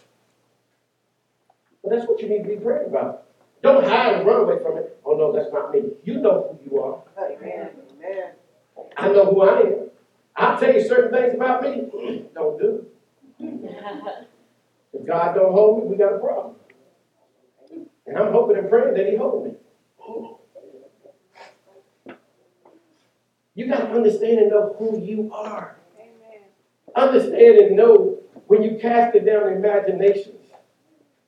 [1.82, 3.24] But that's what you need to be praying about.
[3.64, 5.00] Don't hide and run away from it.
[5.06, 5.84] Oh no, that's not me.
[6.04, 7.02] You know who you are.
[7.18, 7.70] Amen.
[7.96, 8.32] Amen.
[8.94, 9.90] I know who I am.
[10.36, 12.26] I'll tell you certain things about me.
[12.34, 12.86] Don't do
[13.40, 14.28] it.
[14.92, 16.54] If God don't hold me, we got a problem.
[18.06, 19.54] And I'm hoping and praying that He hold me.
[23.56, 25.76] You got to understand and know who you are.
[26.94, 30.43] Understand and know when you cast it down imaginations,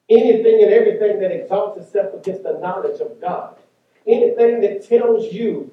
[0.09, 3.57] anything and everything that exalts itself against the knowledge of God,
[4.07, 5.73] anything that tells you,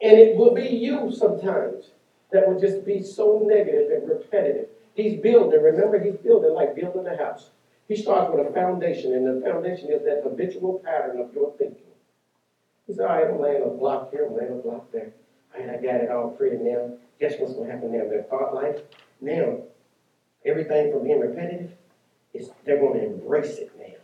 [0.00, 1.90] and it will be you sometimes,
[2.32, 4.68] that will just be so negative and repetitive.
[4.94, 7.50] He's building, remember, he's building like building a house.
[7.88, 11.82] He starts with a foundation, and the foundation is that habitual pattern of your thinking.
[12.86, 15.12] He said, All right, I'm laying a block here, I'm laying a block there.
[15.54, 16.94] All right, I got it all pretty now.
[17.20, 18.08] Guess what's going to happen now?
[18.08, 18.80] Their thought life,
[19.20, 19.58] now,
[20.44, 21.72] everything from being repetitive,
[22.34, 23.94] is they're going to embrace it now.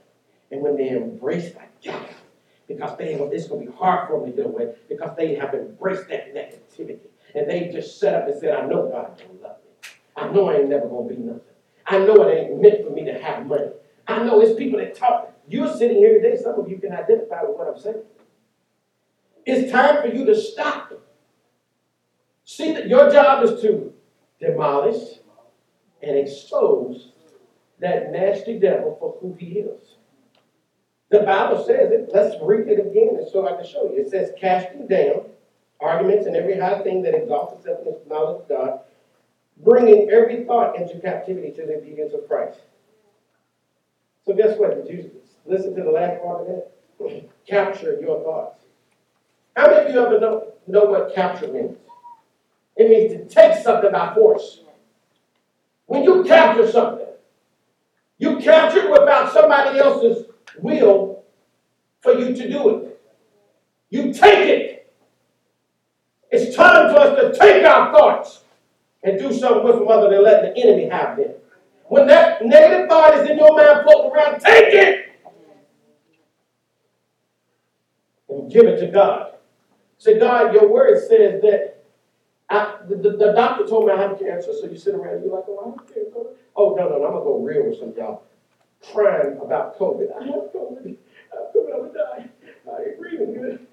[0.51, 1.53] And when they embrace
[1.85, 2.17] got it.
[2.67, 5.55] Because they, it's going to be hard for them to get away because they have
[5.55, 6.99] embraced that negativity.
[7.35, 9.91] And they just set up and said, I know God don't love me.
[10.17, 11.41] I know I ain't never going to be nothing.
[11.87, 13.71] I know it ain't meant for me to have money.
[14.07, 15.33] I know it's people that talk.
[15.49, 18.03] You're sitting here today, some of you can identify with what I'm saying.
[19.47, 20.93] It's time for you to stop.
[22.45, 23.95] See that your job is to
[24.41, 25.21] demolish
[26.03, 27.13] and expose
[27.81, 29.81] that nasty devil for who he is.
[31.11, 32.11] The Bible says it.
[32.13, 34.01] Let's read it again and so I can show you.
[34.01, 35.23] It says, casting down
[35.81, 38.81] arguments and every high thing that exalts itself against the knowledge of God,
[39.65, 42.61] bringing every thought into captivity to the obedience of Christ.
[44.27, 44.87] So guess what?
[44.87, 45.11] Did
[45.47, 47.31] listen to the last part of that?
[47.49, 48.65] Capture your thoughts.
[49.57, 51.77] How many of you ever know, know what capture means?
[52.77, 54.61] It means to take something by force.
[55.87, 57.08] When you capture something,
[58.19, 60.27] you capture it without somebody else's
[60.59, 61.25] will
[62.01, 63.01] for you to do it.
[63.91, 64.93] You take it.
[66.31, 68.43] It's time for us to take our thoughts
[69.03, 71.33] and do something with them other than letting the enemy have them.
[71.85, 75.09] When that negative thought is in your mind floating around, take it
[78.29, 79.33] and give it to God.
[79.97, 81.78] Say, God, your word says that
[82.51, 85.35] The, the, the doctor told me I have cancer, so you sit around and you're
[85.35, 86.31] like, oh, I have cancer.
[86.57, 88.23] Oh, no, no, no, I'm going to go real with some y'all
[88.93, 90.09] crying about COVID.
[90.17, 90.97] I have COVID.
[90.97, 92.29] I have COVID, I'm going to die.
[92.71, 93.67] I ain't breathing good.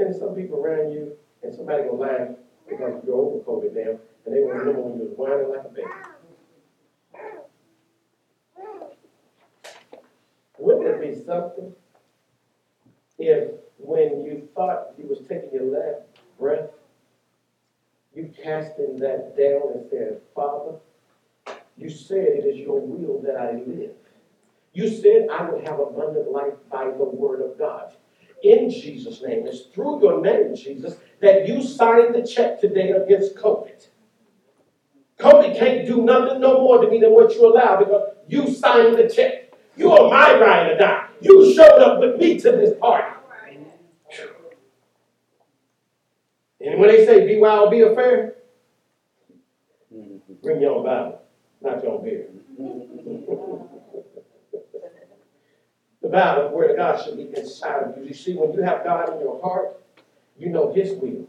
[0.00, 2.28] And some people around you, and somebody gonna laugh
[2.68, 5.68] because you're over COVID now, and they won't remember when you was whining like a
[5.68, 5.88] baby.
[10.58, 11.72] Wouldn't it be something
[13.18, 16.02] if when you thought you was taking your last
[16.38, 16.70] breath,
[18.14, 20.76] you casting that down and said, Father,
[21.76, 23.92] you said it is your will that I live.
[24.72, 27.92] You said I would have abundant life by the word of God.
[28.42, 33.34] In Jesus' name, it's through your name, Jesus, that you signed the check today against
[33.36, 33.86] COVID.
[35.18, 38.96] COVID can't do nothing no more to me than what you allow because you signed
[38.96, 39.52] the check.
[39.76, 41.08] You are my ride or die.
[41.20, 43.17] You showed up with me to this party.
[46.60, 48.34] And when they say be wild, be a fair,
[49.94, 50.34] mm-hmm.
[50.42, 51.22] bring your own Bible,
[51.60, 52.26] not your own beer.
[56.02, 58.04] the Bible, the Word of God should be inside of you.
[58.04, 59.80] You see, when you have God in your heart,
[60.36, 61.28] you know His will.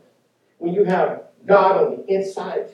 [0.58, 2.70] When you have God on the inside,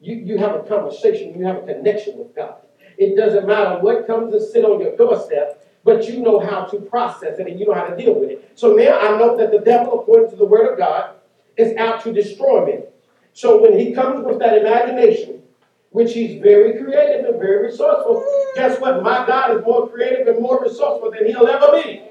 [0.00, 2.56] you, you have a conversation, you have a connection with God.
[2.98, 6.80] It doesn't matter what comes to sit on your doorstep, but you know how to
[6.80, 8.52] process it and you know how to deal with it.
[8.54, 11.15] So now I know that the devil, according to the Word of God,
[11.56, 12.78] is out to destroy me.
[13.32, 15.42] So when he comes with that imagination,
[15.90, 19.02] which he's very creative and very resourceful, guess what?
[19.02, 22.02] My God is more creative and more resourceful than he'll ever be.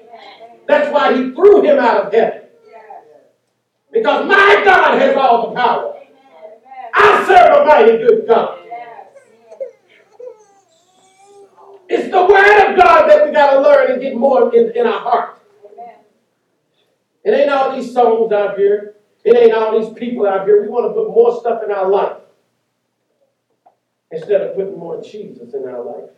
[0.67, 2.41] That's why he threw him out of heaven.
[3.91, 5.93] Because my God has all the power.
[6.93, 8.59] I serve a mighty good God.
[11.87, 14.87] It's the word of God that we got to learn and get more in, in
[14.87, 15.41] our heart.
[17.23, 18.94] It ain't all these songs out here.
[19.25, 20.61] It ain't all these people out here.
[20.61, 22.21] We want to put more stuff in our life
[24.11, 26.11] instead of putting more Jesus in our life.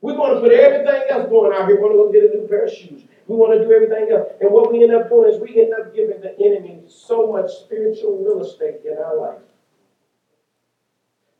[0.00, 1.76] We want to put everything else going out here.
[1.76, 3.02] We want to go get a new pair of shoes.
[3.26, 4.28] We want to do everything else.
[4.40, 7.50] And what we end up doing is we end up giving the enemy so much
[7.50, 9.42] spiritual real estate in our life.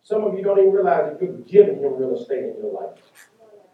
[0.03, 3.01] Some of you don't even realize that you're giving him real estate in your life.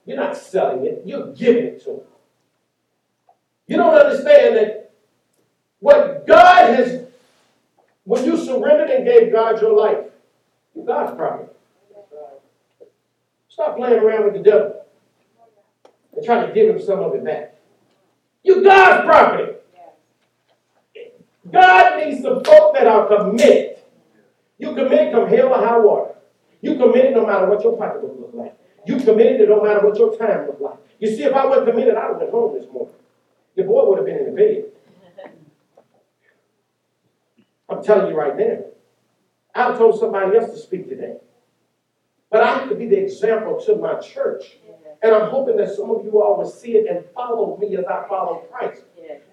[0.07, 2.01] You're not selling it, you're giving it to him.
[3.67, 4.82] You don't understand that
[5.83, 7.07] what God has,
[8.05, 10.07] when you surrendered and gave God your life,
[10.75, 11.51] you're God's property.
[13.49, 14.87] Stop playing around with the devil
[16.15, 17.57] and trying to give him some of it back.
[18.45, 19.53] You're God's property.
[21.51, 23.79] God needs some folk that are committed.
[24.59, 26.15] You committed come hell or high water.
[26.61, 28.57] You committed no matter what your pocketbook look like.
[28.87, 30.79] You committed it no matter what your time looked like.
[31.01, 32.95] You see, if I wasn't committed, I'd have been home this morning.
[33.57, 34.72] Your boy would have been in the bed.
[37.83, 38.59] I'm telling you right now.
[39.57, 41.17] I told somebody else to speak today.
[42.31, 44.59] But I have to be the example to my church.
[45.03, 47.85] And I'm hoping that some of you all will see it and follow me as
[47.87, 48.85] I follow Christ.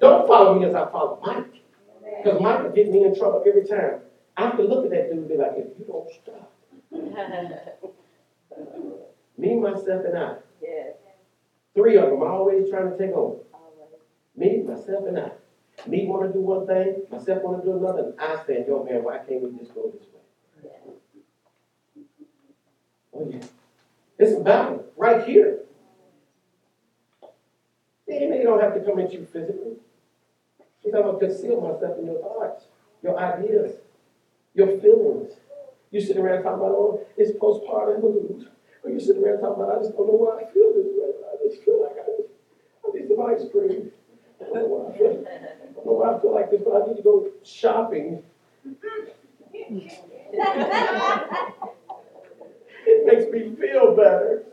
[0.02, 1.62] Don't follow me as I follow Mike.
[2.24, 4.00] Because Mike will get me in trouble every time.
[4.36, 6.52] I have to look at that dude and be like, if you don't stop.
[9.38, 10.38] me, myself, and I.
[11.76, 13.44] Three of them always trying to take over.
[14.36, 15.34] Me, myself, and I.
[15.90, 18.84] Me want to do one thing, myself want to do another, and I say, yo,
[18.84, 20.22] man, why can't we just go this way?
[23.12, 23.40] Oh, yeah.
[24.20, 25.62] It's a battle right here.
[28.08, 29.78] The enemy don't have to come at you physically.
[30.84, 32.66] He's not going to conceal myself in your thoughts,
[33.02, 33.78] your ideas,
[34.54, 35.34] your feelings.
[35.90, 38.46] You sit around talking about, oh, it's postpartum blues.
[38.84, 41.18] Or you sit around talking about, I just don't know why I feel this way.
[41.18, 42.30] I just feel like I, just,
[42.86, 43.92] I need some ice cream.
[44.40, 46.84] I don't know why I feel, I don't know why I feel like this, but
[46.84, 48.24] I need to go shopping.
[52.86, 54.44] It makes me feel better.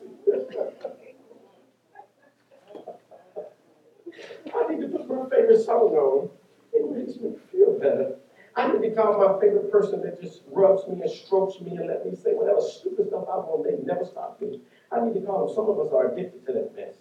[4.55, 6.29] I need to put my favorite song on.
[6.73, 8.17] It makes me feel better.
[8.55, 11.89] I need to call my favorite person that just rubs me and strokes me and
[11.89, 13.65] let me say whatever stupid stuff I want.
[13.65, 14.61] They never stop me.
[14.91, 15.55] I need to call them.
[15.55, 16.95] Some of us are addicted to that mess.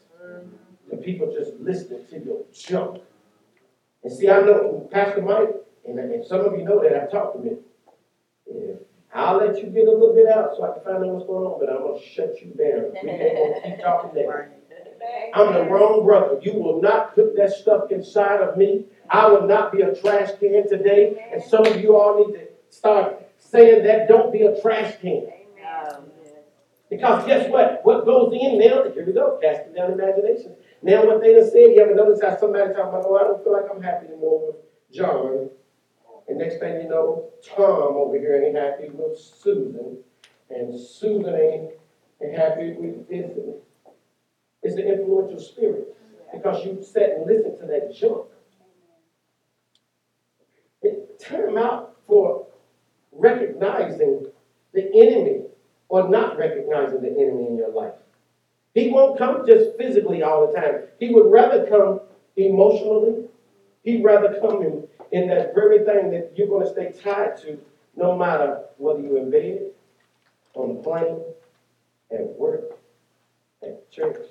[0.89, 3.01] The people just listening to your junk.
[4.05, 5.49] And see, I know Pastor Mike,
[5.83, 7.57] And, and some of you know that I've talked to him.
[9.11, 11.45] I'll let you get a little bit out so I can find out what's going
[11.45, 12.91] on, but I'm gonna shut you down.
[13.01, 14.51] We ain't gonna keep talking that.
[15.33, 16.37] I'm the wrong brother.
[16.41, 18.85] You will not put that stuff inside of me.
[19.09, 21.29] I will not be a trash can today.
[21.33, 24.07] And some of you all need to start saying that.
[24.07, 25.29] Don't be a trash can.
[26.89, 27.81] Because guess what?
[27.83, 30.55] What goes in now, here we go, casting down imagination.
[30.85, 33.43] Now what they done said, you ever notice how somebody talking about, oh, I don't
[33.43, 34.55] feel like I'm happy anymore with
[34.93, 35.49] John.
[36.27, 39.97] And next thing you know, Tom over here ain't happy with Susan.
[40.51, 41.71] And Susan ain't,
[42.37, 43.31] happy with this.
[44.61, 45.97] It's the influential spirit.
[46.31, 48.27] Because you sat and listened to that junk.
[50.83, 52.45] It, time out for
[53.11, 54.27] recognizing
[54.71, 55.45] the enemy
[55.89, 57.93] or not recognizing the enemy in your life.
[58.75, 60.81] He won't come just physically all the time.
[60.99, 62.01] He would rather come
[62.35, 63.23] emotionally.
[63.83, 67.57] He'd rather come in, in that very thing that you're going to stay tied to
[67.95, 69.71] no matter whether you're in bed,
[70.55, 71.21] on the plane,
[72.11, 72.77] at work,
[73.63, 74.27] at church,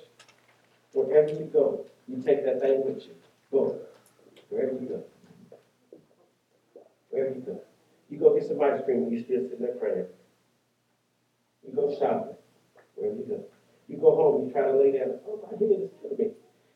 [0.93, 3.15] wherever you go, you take that thing with you.
[3.51, 3.79] Go.
[4.49, 5.03] Wherever you go.
[7.09, 7.61] Wherever you go.
[8.09, 10.05] You go get some ice cream and you still sitting there crying.
[11.65, 12.35] You go shopping,
[12.95, 13.54] wherever you go.
[13.87, 16.31] You go home, you try to lay down, oh, my goodness, it's killing me.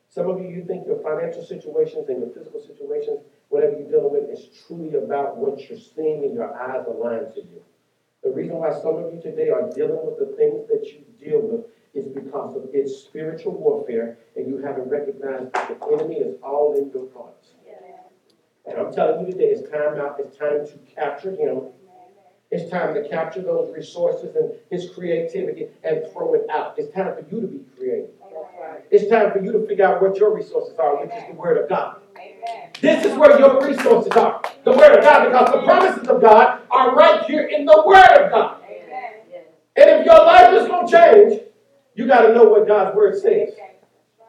[0.08, 4.12] Some of you, you think your financial situations and your physical situations, whatever you're dealing
[4.12, 7.62] with, is truly about what you're seeing and your eyes align to you.
[8.22, 11.40] The reason why some of you today are dealing with the things that you deal
[11.40, 16.36] with is because of its spiritual warfare, and you haven't recognized that the enemy is
[16.42, 17.54] all in your thoughts.
[18.66, 21.70] And I'm telling you today, it's time out, it's time to capture him
[22.50, 26.74] it's time to capture those resources and his creativity and throw it out.
[26.78, 28.10] It's time for you to be creative.
[28.90, 31.58] It's time for you to figure out what your resources are, which is the Word
[31.58, 32.00] of God.
[32.16, 32.70] Amen.
[32.80, 34.42] This is where your resources are.
[34.64, 38.18] The Word of God, because the promises of God are right here in the Word
[38.18, 38.62] of God.
[38.64, 39.44] Amen.
[39.76, 41.42] And if your life is going to change,
[41.94, 43.54] you got to know what God's Word says.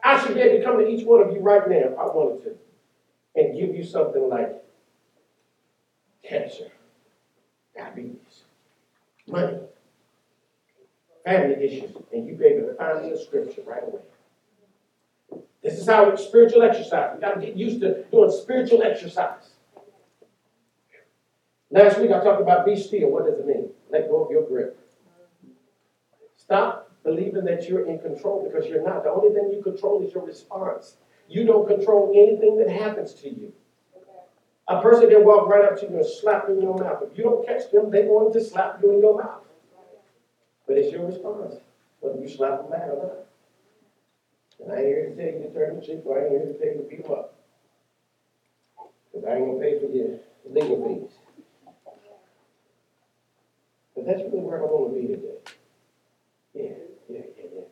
[0.04, 2.04] I should be able to come to each one of you right now if I
[2.04, 2.56] wanted to
[3.34, 4.62] and give you something like
[6.22, 6.70] cancer
[7.76, 8.44] diabetes,
[9.26, 9.58] money,
[11.24, 14.00] family issues, and you be able to find in the scripture right away.
[15.62, 17.12] This is how spiritual exercise.
[17.14, 19.50] We got to get used to doing spiritual exercise.
[21.70, 23.10] Last week I talked about be still.
[23.10, 23.70] What does it mean?
[23.90, 24.78] Let go of your grip.
[26.36, 29.04] Stop believing that you're in control because you're not.
[29.04, 30.96] The only thing you control is your response.
[31.28, 33.52] You don't control anything that happens to you.
[34.68, 37.02] A person can walk right up to you and slap you in your mouth.
[37.02, 39.42] If you don't catch them, they're going to slap you in your mouth.
[40.66, 41.56] But it's your response,
[42.00, 43.26] whether you slap them back or not.
[44.60, 46.52] And I ain't here to tell you to turn the cheek, or I ain't here
[46.52, 47.34] to tell you to beat them up.
[49.10, 51.12] Because I ain't going to pay for your legal fees.
[53.96, 55.38] But that's really where I want to be today.
[56.54, 56.62] Yeah,
[57.08, 57.62] yeah, yeah, yeah.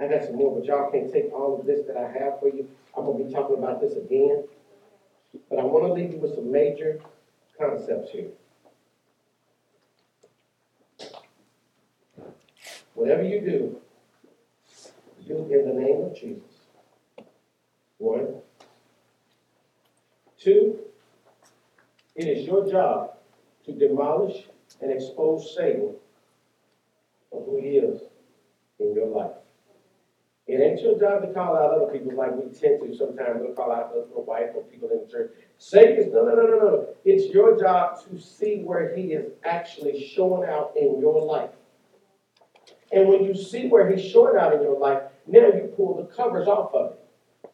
[0.00, 2.48] I got some more, but y'all can't take all of this that I have for
[2.48, 2.68] you.
[2.96, 4.44] I'm going to be talking about this again.
[5.48, 7.00] But I want to leave you with some major
[7.58, 8.30] concepts here.
[12.94, 13.80] Whatever you do,
[15.26, 16.42] do in the name of Jesus.
[17.98, 18.36] One.
[20.38, 20.78] Two,
[22.14, 23.16] it is your job
[23.64, 24.44] to demolish
[24.80, 25.94] and expose Satan
[27.30, 28.02] for who he is
[28.78, 29.43] in your life.
[30.46, 33.40] It ain't your job to call out other people like we tend to sometimes.
[33.40, 35.30] We'll call out the wife or people in the church.
[35.56, 36.86] Satan is, no, no, no, no, no.
[37.04, 41.50] It's your job to see where he is actually showing out in your life.
[42.92, 46.14] And when you see where he's showing out in your life, now you pull the
[46.14, 47.50] covers off of it.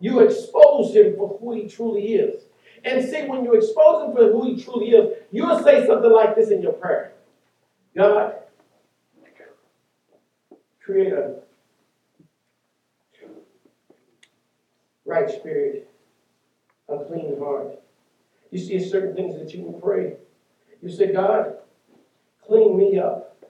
[0.00, 2.42] You expose him for who he truly is.
[2.84, 6.34] And see, when you expose him for who he truly is, you'll say something like
[6.34, 7.12] this in your prayer
[7.96, 8.34] God,
[10.80, 11.36] create a
[15.06, 15.88] right spirit,
[16.88, 17.80] a clean heart.
[18.50, 20.14] You see certain things that you can pray.
[20.82, 21.56] You say, God,
[22.44, 23.44] clean me up.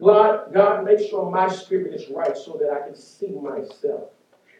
[0.00, 4.10] God, God, make sure my spirit is right so that I can see myself.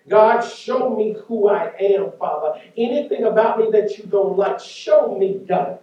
[0.08, 2.60] God, show me who I am, Father.
[2.76, 5.80] Anything about me that you don't like, show me, God.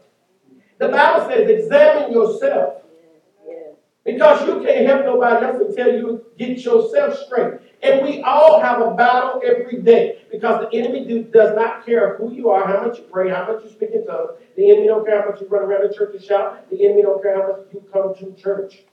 [0.80, 2.82] The Bible says, examine yourself.
[4.06, 7.73] Because you can't help nobody else until you get yourself straight.
[7.84, 12.16] And we all have a battle every day because the enemy do, does not care
[12.16, 14.32] who you are, how much you pray, how much you speak in tongues.
[14.56, 16.70] The enemy don't care how much you run around the church and shout.
[16.70, 18.84] The enemy don't care how much you come to church.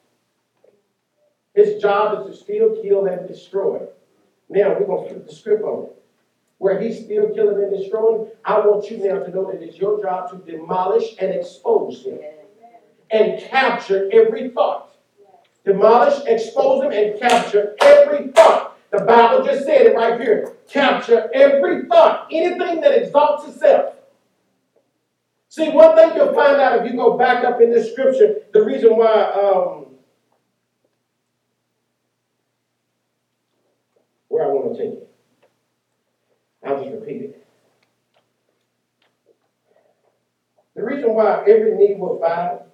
[1.55, 3.81] His job is to steal, kill, and destroy.
[4.49, 6.03] Now we're going to flip the script on it.
[6.59, 10.03] where he's still killing and destroying, I want you now to know that it's your
[10.03, 12.19] job to demolish and expose him
[13.11, 14.95] and capture every thought.
[15.65, 18.70] Demolish, expose him, and capture every thought.
[19.01, 20.59] The Bible just said it right here.
[20.69, 23.95] Capture every thought, anything that exalts itself.
[25.49, 28.63] See, one thing you'll find out if you go back up in this scripture, the
[28.63, 29.87] reason why um,
[34.29, 35.09] where I want to take it.
[36.63, 37.47] I'll just repeat it.
[40.75, 42.67] The reason why every knee will bow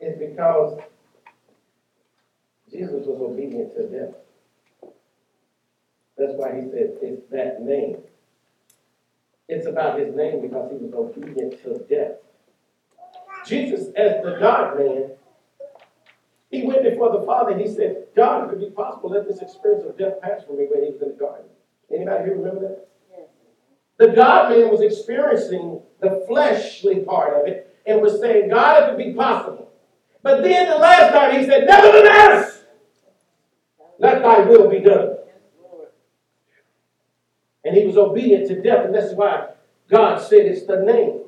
[0.00, 0.80] is because
[2.76, 4.14] Jesus was obedient to death.
[6.18, 7.98] That's why he said it's that name.
[9.48, 12.18] It's about his name because he was obedient to death.
[13.46, 15.10] Jesus, as the God man,
[16.50, 17.52] he went before the Father.
[17.52, 20.58] And he said, God, if it be possible, let this experience of death pass from
[20.58, 21.46] me when he was in the garden.
[21.92, 22.88] Anybody here remember that?
[23.10, 23.28] Yes.
[23.98, 28.98] The God man was experiencing the fleshly part of it and was saying, God, if
[28.98, 29.70] it be possible.
[30.22, 32.55] But then the last time he said, Nevertheless,
[33.98, 35.16] let thy will be done.
[37.64, 39.48] And he was obedient to death, and that's why
[39.90, 41.22] God said it's the name.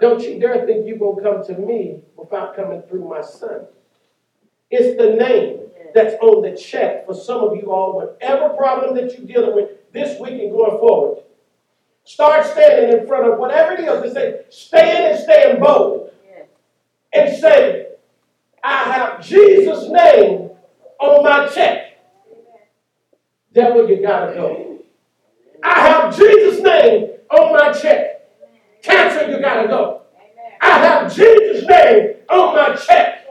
[0.00, 3.66] Don't you dare think you will come to me without coming through my son.
[4.70, 5.60] It's the name
[5.94, 9.92] that's on the check for some of you all, whatever problem that you're dealing with
[9.92, 11.22] this week and going forward.
[12.04, 16.10] Start standing in front of whatever it is and say, stand and stand bold
[17.12, 17.88] and say,
[18.64, 20.50] I have Jesus' name
[21.02, 21.98] on my check.
[23.54, 24.78] That's Devil, you gotta go.
[25.62, 28.30] I have Jesus' name on my check.
[28.82, 30.02] Cancer, you gotta go.
[30.60, 33.26] I have Jesus' name on my check.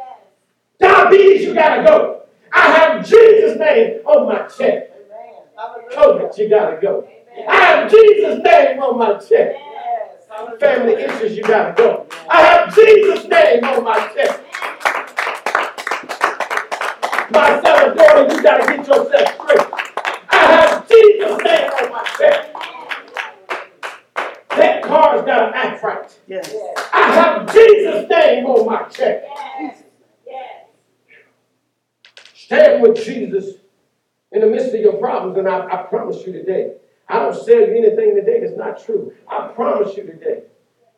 [0.80, 2.24] Diabetes, you gotta go.
[2.54, 4.90] I have Jesus' name on my check.
[5.94, 7.08] COVID, you gotta go.
[7.48, 9.56] I have Jesus' name on my check.
[10.60, 12.08] Family issues, you gotta go.
[12.30, 14.41] I have Jesus' name on my check.
[17.32, 19.68] My son and daughter, you gotta get yourself straight.
[20.30, 22.54] I have Jesus' name on my check.
[24.50, 26.20] That car's gotta act right.
[26.28, 26.54] Yes.
[26.94, 29.24] I have Jesus' name on my check.
[29.60, 29.84] Yes.
[32.34, 33.56] Stand with Jesus
[34.34, 36.74] in the midst of your problems, and I, I promise you today,
[37.08, 39.14] I don't sell you anything today that's not true.
[39.30, 40.44] I promise you today,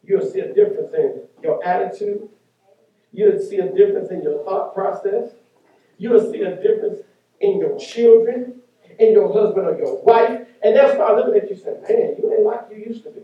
[0.03, 2.27] you'll see a difference in your attitude.
[3.11, 5.29] You'll see a difference in your thought process.
[6.03, 6.99] You'll see a difference
[7.39, 8.55] in your children,
[8.99, 10.41] in your husband or your wife.
[10.61, 13.11] And they'll start looking at you and saying, man, you ain't like you used to
[13.11, 13.21] be.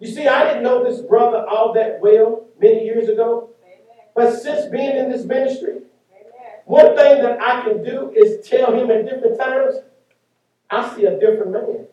[0.00, 3.50] You see, I didn't know this brother all that well many years ago.
[4.16, 5.82] But since being in this ministry,
[6.64, 9.76] one thing that I can do is tell him at different times,
[10.68, 11.86] I see a different man.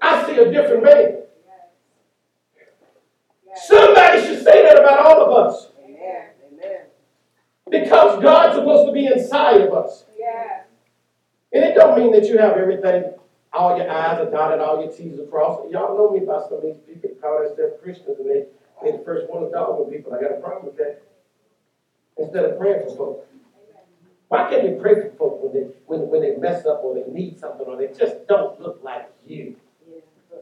[0.00, 1.18] I see a different man.
[3.54, 5.68] Somebody should say that about all of us.
[7.70, 10.04] Because God's supposed to be inside of us.
[11.52, 13.12] And it don't mean that you have everything,
[13.52, 15.70] all your I's are dotted, all your T's are crossed.
[15.70, 18.44] Y'all know me about some of these people that call themselves Christians and they,
[18.82, 20.14] they the first one to dog with people.
[20.14, 21.02] I got a problem with that.
[22.18, 23.26] Instead of praying for folks.
[24.28, 27.10] Why can't we pray for folks when they when, when they mess up or they
[27.10, 29.56] need something or they just don't look like you?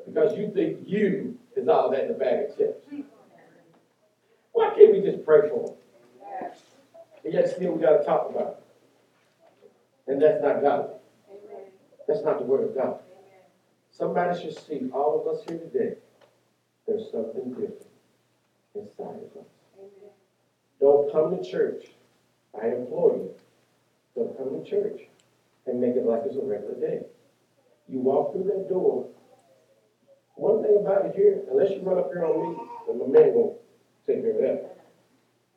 [0.06, 2.84] Because you think you is all that in the bag of chips.
[2.90, 3.02] Hmm.
[4.56, 5.76] Why can't we just pray for them?
[7.22, 8.56] And yet still we gotta talk about
[10.06, 10.10] it.
[10.10, 10.94] And that's not God.
[12.08, 13.00] That's not the word of God.
[13.90, 15.96] Somebody should see all of us here today.
[16.86, 17.84] There's something different
[18.74, 19.46] inside of us.
[20.80, 21.88] Don't come to church.
[22.58, 23.34] I implore you.
[24.14, 25.02] Don't come to church
[25.66, 27.00] and make it like it's a regular day.
[27.88, 29.06] You walk through that door.
[30.36, 33.34] One thing about it here, unless you run up here on me, then my man
[33.34, 33.55] won't
[34.06, 34.76] take care of that.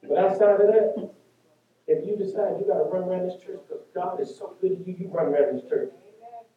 [0.08, 1.12] But outside of that,
[1.88, 4.90] if you decide you gotta run around this church because God is so good to
[4.90, 5.92] you, you run around this church.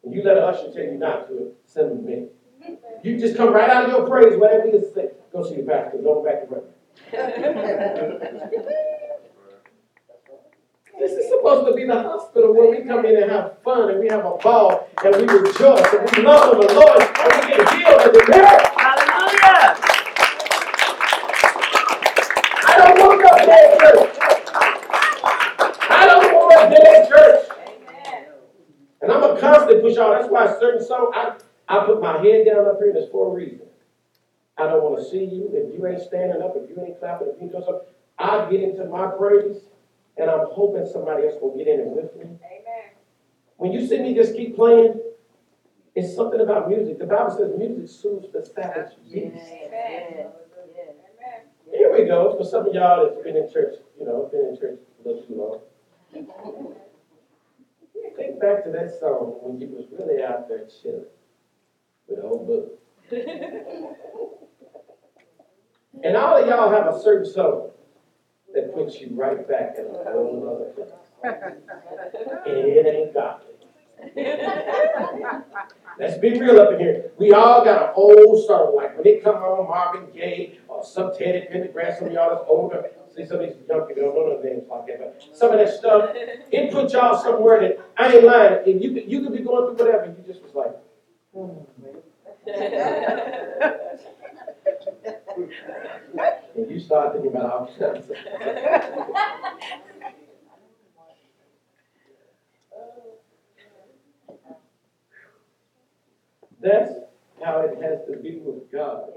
[0.03, 2.27] And you let an usher tell you not to, send them to me.
[3.03, 5.97] You just come right out of your praise, whatever you say, go see the pastor,
[5.97, 6.63] go back to run.
[10.99, 13.99] This is supposed to be the hospital where we come in and have fun and
[13.99, 17.73] we have a ball and we rejoice and we love the Lord and we get
[17.73, 18.61] healed and delivered.
[18.77, 19.75] Hallelujah.
[22.67, 24.17] I don't want no dead church.
[25.89, 27.49] I don't want no dead church.
[29.01, 30.11] And I'm a constant push on.
[30.11, 31.33] That's why certain songs, I,
[31.67, 33.67] I put my head down up here and it's for a reason.
[34.57, 37.29] I don't want to see you if you ain't standing up, if you ain't clapping,
[37.29, 37.87] if you ain't doing something.
[38.19, 39.57] I get into my praise
[40.17, 42.25] and I'm hoping somebody else will get in it with me.
[42.25, 42.93] Amen.
[43.57, 45.01] When you see me just keep playing,
[45.95, 46.99] it's something about music.
[46.99, 49.35] The Bible says music soothes the savage beast.
[49.35, 50.27] Amen.
[51.71, 52.37] Here we go.
[52.37, 55.23] For some of y'all that's been in church, you know, been in church a little
[55.23, 55.59] too long.
[58.15, 61.05] Think back to that song when you was really out there chilling
[62.07, 62.79] with old book.
[66.03, 67.69] And all of y'all have a certain song
[68.53, 70.91] that puts you right back in a whole other place.
[72.45, 73.53] And it ain't godly.
[75.99, 77.11] Let's be real up in here.
[77.17, 81.13] We all got an old song, like when it come on Marvin Gaye or some
[81.17, 82.83] Teddy Pendergrass, some of y'all that's older.
[83.15, 85.59] See, some of these young people don't know the names like that, but some of
[85.59, 89.31] that stuff, it put y'all somewhere that, I ain't lying, and you could, you could
[89.31, 90.75] be going through whatever, and you just was like.
[91.35, 91.65] And
[96.69, 98.07] you start thinking about of.
[106.61, 106.93] That's
[107.43, 109.09] how it has to be with God.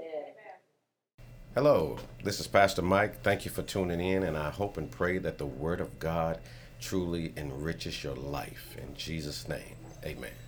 [1.53, 3.21] Hello, this is Pastor Mike.
[3.21, 6.39] Thank you for tuning in, and I hope and pray that the Word of God
[6.79, 8.75] truly enriches your life.
[8.77, 10.46] In Jesus' name, amen.